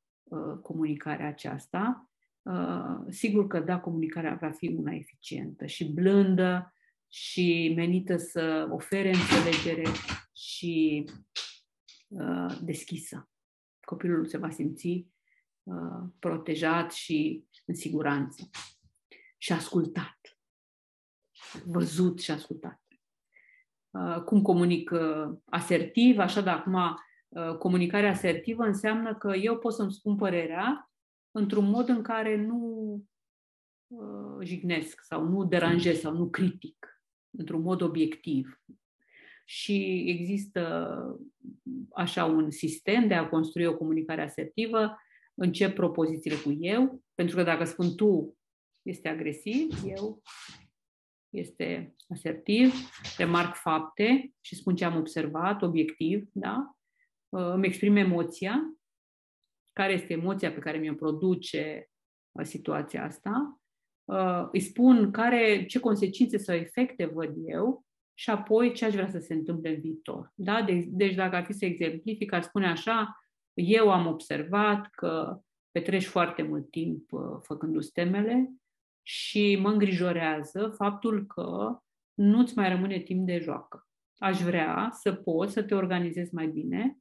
[0.63, 2.11] comunicarea aceasta,
[2.43, 6.75] uh, sigur că da, comunicarea va fi una eficientă și blândă
[7.09, 9.85] și menită să ofere înțelegere
[10.33, 11.05] și
[12.09, 13.29] uh, deschisă
[13.89, 15.07] copilul se va simți
[15.63, 18.51] uh, protejat și în siguranță.
[19.39, 20.19] Și ascultat.
[21.65, 22.83] Văzut și ascultat.
[23.91, 26.99] Uh, cum comunic uh, asertiv, așa de acum
[27.29, 30.91] uh, comunicarea asertivă înseamnă că eu pot să-mi spun părerea
[31.31, 32.93] într-un mod în care nu
[33.87, 38.63] uh, jignesc sau nu deranjez sau nu critic, într-un mod obiectiv
[39.51, 40.99] și există
[41.91, 44.97] așa un sistem de a construi o comunicare asertivă.
[45.35, 48.39] Încep propozițiile cu eu, pentru că dacă spun tu,
[48.83, 50.23] este agresiv, eu
[51.29, 52.75] este asertiv,
[53.17, 56.78] remarc fapte și spun ce am observat, obiectiv, da?
[57.29, 58.79] Îmi exprim emoția,
[59.73, 61.91] care este emoția pe care mi-o produce
[62.33, 63.61] uh, situația asta,
[64.05, 69.09] uh, îi spun care, ce consecințe sau efecte văd eu și apoi ce aș vrea
[69.09, 70.33] să se întâmple în viitor.
[70.35, 70.63] Da?
[70.63, 73.19] De, deci dacă ar fi să exemplific, ar spune așa,
[73.55, 78.53] eu am observat că petreci foarte mult timp uh, făcându-ți temele
[79.03, 81.79] și mă îngrijorează faptul că
[82.15, 83.87] nu-ți mai rămâne timp de joacă.
[84.19, 86.99] Aș vrea să poți să te organizezi mai bine,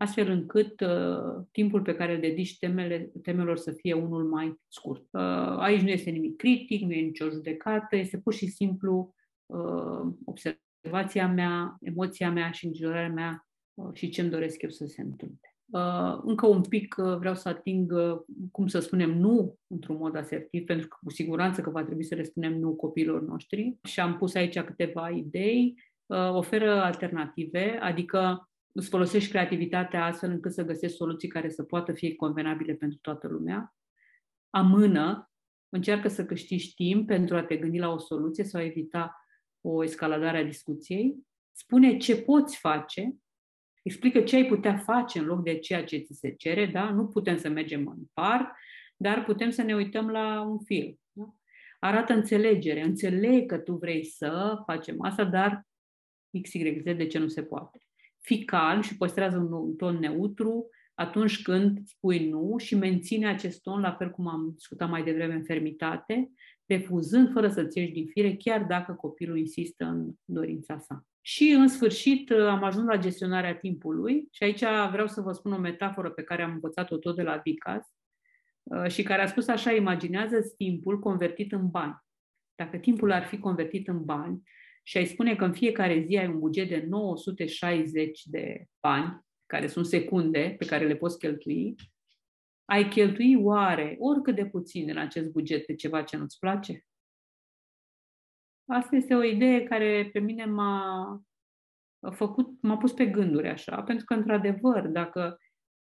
[0.00, 5.02] astfel încât uh, timpul pe care îl dedici temele, temelor să fie unul mai scurt.
[5.10, 9.14] Uh, aici nu este nimic critic, nu e nicio judecată, este pur și simplu
[9.46, 15.02] uh, observația mea, emoția mea și îngrijorarea mea uh, și ce-mi doresc eu să se
[15.02, 15.54] întâmple.
[15.72, 18.18] Uh, încă un pic uh, vreau să ating, uh,
[18.50, 22.14] cum să spunem, nu într-un mod asertiv, pentru că cu siguranță că va trebui să
[22.14, 23.78] le spunem nu copiilor noștri.
[23.82, 25.74] Și am pus aici câteva idei.
[26.06, 31.92] Uh, oferă alternative, adică îți folosești creativitatea astfel încât să găsești soluții care să poată
[31.92, 33.74] fi convenabile pentru toată lumea.
[34.50, 35.30] Amână,
[35.68, 39.24] încearcă să câștigi timp pentru a te gândi la o soluție sau a evita
[39.60, 43.16] o escaladare a discuției, spune ce poți face,
[43.82, 46.90] explică ce ai putea face în loc de ceea ce ți se cere, da?
[46.90, 48.56] Nu putem să mergem în parc,
[48.96, 51.00] dar putem să ne uităm la un film.
[51.12, 51.34] Da?
[51.80, 52.82] Arată înțelegere.
[52.82, 55.66] Înțeleg că tu vrei să facem asta, dar
[56.42, 57.78] XYZ de ce nu se poate.
[58.20, 60.68] Fii calm și păstrează un ton neutru
[61.00, 65.34] atunci când spui nu și menține acest ton, la fel cum am discutat mai devreme,
[65.34, 66.30] în fermitate,
[66.66, 71.04] refuzând fără să-ți ieși din fire, chiar dacă copilul insistă în dorința sa.
[71.20, 75.58] Și, în sfârșit, am ajuns la gestionarea timpului și aici vreau să vă spun o
[75.58, 77.86] metaforă pe care am învățat-o tot de la Vicas
[78.62, 81.98] uh, și care a spus așa, imaginează timpul convertit în bani.
[82.54, 84.42] Dacă timpul ar fi convertit în bani
[84.82, 89.66] și ai spune că în fiecare zi ai un buget de 960 de bani, care
[89.66, 91.74] sunt secunde pe care le poți cheltui,
[92.64, 96.84] ai cheltui oare oricât de puțin în acest buget pe ceva ce nu-ți place?
[98.64, 101.22] Asta este o idee care pe mine m-a
[102.10, 105.38] făcut, m-a pus pe gânduri așa, pentru că, într-adevăr, dacă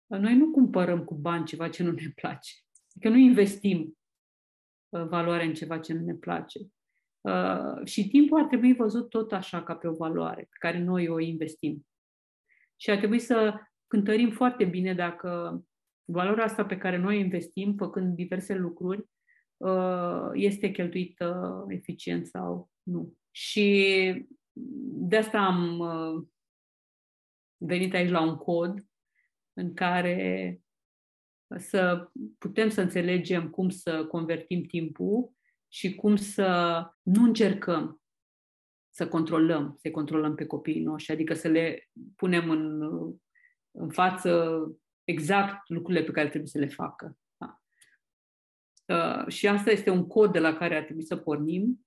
[0.06, 2.52] noi nu cumpărăm cu bani ceva ce nu ne place,
[3.00, 3.98] că nu investim
[4.90, 6.60] uh, valoare în ceva ce nu ne place.
[7.24, 11.08] Uh, și timpul ar trebui văzut tot așa, ca pe o valoare pe care noi
[11.08, 11.86] o investim.
[12.76, 15.62] Și ar trebui să cântărim foarte bine dacă
[16.06, 19.06] valoarea asta pe care noi investim făcând diverse lucruri
[19.58, 23.14] uh, este cheltuită eficient sau nu.
[23.32, 24.28] Și
[24.96, 26.28] de asta am uh,
[27.58, 28.86] venit aici la un cod
[29.54, 30.60] în care
[31.58, 35.34] să putem să înțelegem cum să convertim timpul
[35.74, 36.48] și cum să
[37.02, 38.02] nu încercăm
[38.90, 42.82] să controlăm, să controlăm pe copiii noștri, adică să le punem în,
[43.72, 44.62] în față
[45.04, 47.18] exact lucrurile pe care trebuie să le facă.
[47.38, 47.62] Da.
[48.86, 51.86] Uh, și asta este un cod de la care ar trebui să pornim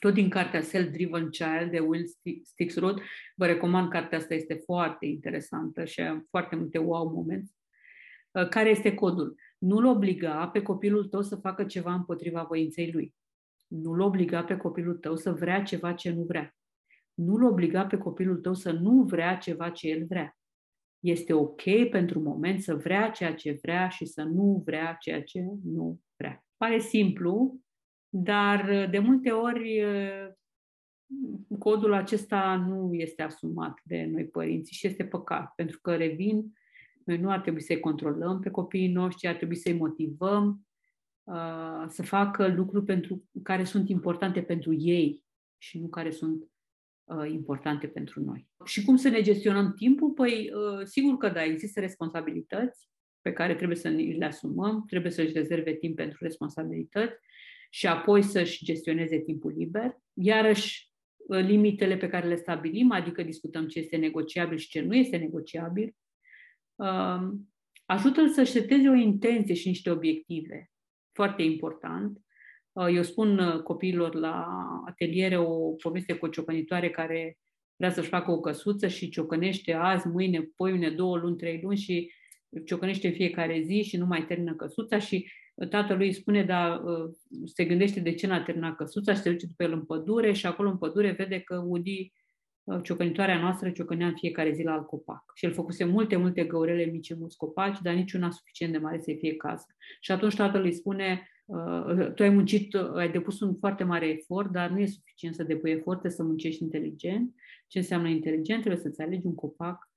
[0.00, 2.04] tot din cartea Self-Driven Child de Will
[2.42, 3.00] Stixrud.
[3.34, 7.55] Vă recomand, cartea asta este foarte interesantă și foarte multe wow moments.
[8.36, 9.34] Uh, care este codul?
[9.58, 13.14] Nu-l obliga pe copilul tău să facă ceva împotriva voinței lui.
[13.66, 16.56] Nu-l obliga pe copilul tău să vrea ceva ce nu vrea.
[17.14, 20.38] Nu-l obliga pe copilul tău să nu vrea ceva ce el vrea.
[21.00, 25.44] Este ok pentru moment să vrea ceea ce vrea și să nu vrea ceea ce
[25.64, 26.44] nu vrea.
[26.56, 27.60] Pare simplu,
[28.08, 29.84] dar de multe ori
[31.58, 36.52] codul acesta nu este asumat de noi părinți și este păcat, pentru că revin,
[37.06, 40.66] noi nu ar trebui să-i controlăm pe copiii noștri, ar trebui să-i motivăm
[41.24, 45.24] uh, să facă lucruri pentru, care sunt importante pentru ei
[45.58, 46.50] și nu care sunt
[47.04, 48.48] uh, importante pentru noi.
[48.64, 50.10] Și cum să ne gestionăm timpul?
[50.10, 52.88] Păi, uh, sigur că da, există responsabilități
[53.20, 57.18] pe care trebuie să le asumăm, trebuie să-și rezerve timp pentru responsabilități
[57.70, 59.96] și apoi să-și gestioneze timpul liber.
[60.12, 64.94] Iarăși, uh, limitele pe care le stabilim, adică discutăm ce este negociabil și ce nu
[64.94, 65.94] este negociabil,
[66.76, 67.28] uh,
[67.84, 70.70] ajută să-și seteze o intenție și niște obiective.
[71.12, 72.20] Foarte important.
[72.72, 74.46] Uh, eu spun copiilor la
[74.86, 77.38] ateliere o poveste cu o ciocănitoare care
[77.76, 82.12] vrea să-și facă o căsuță și ciocănește azi, mâine, poimine, două luni, trei luni și
[82.64, 85.30] ciocănește fiecare zi și nu mai termină căsuța și
[85.70, 87.10] tatălui îi spune, dar uh,
[87.44, 90.46] se gândește de ce n-a terminat căsuța și se duce după el în pădure și
[90.46, 92.08] acolo în pădure vede că Woody, uh,
[92.82, 95.22] ciocănitoarea noastră, ciocănea în fiecare zi la alt copac.
[95.34, 98.98] Și el făcuse multe, multe găurele mici în mulți copaci, dar niciuna suficient de mare
[98.98, 99.66] să fie casă.
[100.00, 104.50] Și atunci tatăl îi spune, uh, tu ai muncit, ai depus un foarte mare efort,
[104.50, 107.34] dar nu e suficient să depui efort, să muncești inteligent.
[107.66, 108.60] Ce înseamnă inteligent?
[108.60, 109.90] Trebuie să-ți alegi un copac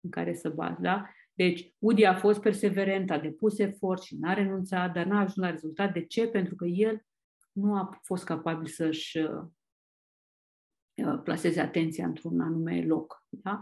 [0.00, 1.08] în care să bați, da?
[1.34, 5.50] Deci, Udi a fost perseverent, a depus efort și n-a renunțat, dar n-a ajuns la
[5.50, 5.92] rezultat.
[5.92, 6.26] De ce?
[6.26, 7.06] Pentru că el
[7.52, 9.46] nu a fost capabil să-și uh, uh,
[11.24, 13.24] plaseze atenția într-un anume loc.
[13.28, 13.60] Da?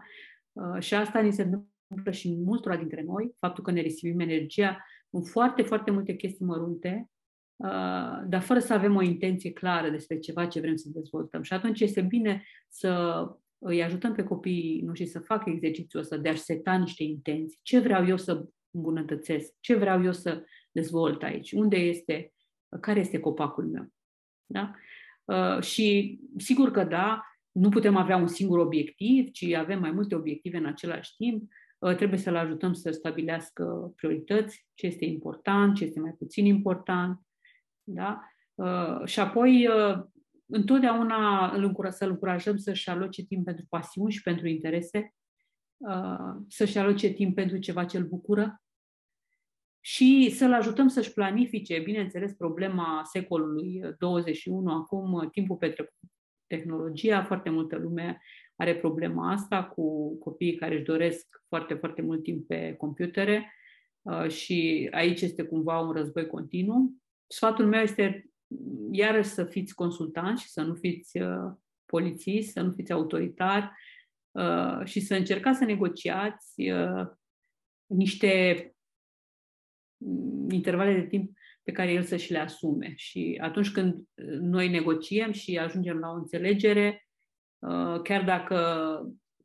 [0.52, 4.20] Uh, și asta ni se întâmplă și în multora dintre noi, faptul că ne risipim
[4.20, 7.10] energia în foarte, foarte multe chestii mărunte,
[8.26, 11.42] dar fără să avem o intenție clară despre ceva ce vrem să dezvoltăm.
[11.42, 13.22] Și atunci este bine să
[13.58, 17.58] îi ajutăm pe copiii noștri să facă exercițiul ăsta de a-și seta niște intenții.
[17.62, 19.54] Ce vreau eu să îmbunătățesc?
[19.60, 21.52] Ce vreau eu să dezvolt aici?
[21.52, 22.32] Unde este,
[22.80, 23.92] care este copacul meu?
[24.46, 24.74] Da?
[25.26, 27.22] Uh, și sigur că da,
[27.52, 31.52] nu putem avea un singur obiectiv, ci avem mai multe obiective în același timp.
[31.78, 37.20] Uh, trebuie să-l ajutăm să stabilească priorități, ce este important, ce este mai puțin important.
[37.82, 38.20] Da?
[38.54, 39.68] Uh, și apoi
[40.46, 45.14] întotdeauna îl încura, să-l încurajăm să-și aloce timp pentru pasiuni și pentru interese,
[45.76, 48.60] uh, să-și aloce timp pentru ceva ce îl bucură
[49.86, 55.94] și să-l ajutăm să-și planifice, bineînțeles, problema secolului 21, acum uh, timpul petrecut
[56.46, 58.20] tehnologia, foarte multă lume
[58.56, 63.52] are problema asta cu copiii care își doresc foarte, foarte mult timp pe computere
[64.02, 66.94] uh, și aici este cumva un război continuu.
[67.26, 68.30] Sfatul meu este
[68.90, 71.52] iarăși să fiți consultanți și să nu fiți uh,
[71.84, 73.70] polițiști, să nu fiți autoritari
[74.30, 77.06] uh, și să încercați să negociați uh,
[77.86, 78.75] niște mm,
[80.50, 81.30] intervale de timp
[81.62, 82.92] pe care el să și le asume.
[82.96, 84.04] Și atunci când
[84.40, 87.06] noi negociem și ajungem la o înțelegere,
[87.58, 89.00] uh, chiar dacă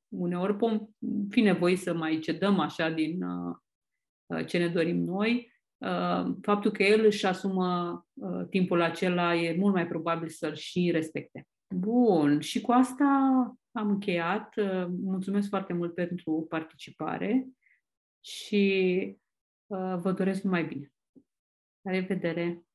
[0.08, 0.88] uneori vom
[1.30, 5.52] fi nevoie să mai cedăm așa din uh, ce ne dorim noi,
[5.82, 10.92] Uh, faptul că el își asumă uh, timpul acela e mult mai probabil să-l și
[10.92, 11.48] respecte.
[11.76, 13.06] Bun, și cu asta
[13.72, 14.56] am încheiat.
[14.56, 17.48] Uh, mulțumesc foarte mult pentru participare
[18.20, 19.16] și
[19.78, 20.94] vă doresc numai bine.
[21.82, 22.66] La revedere!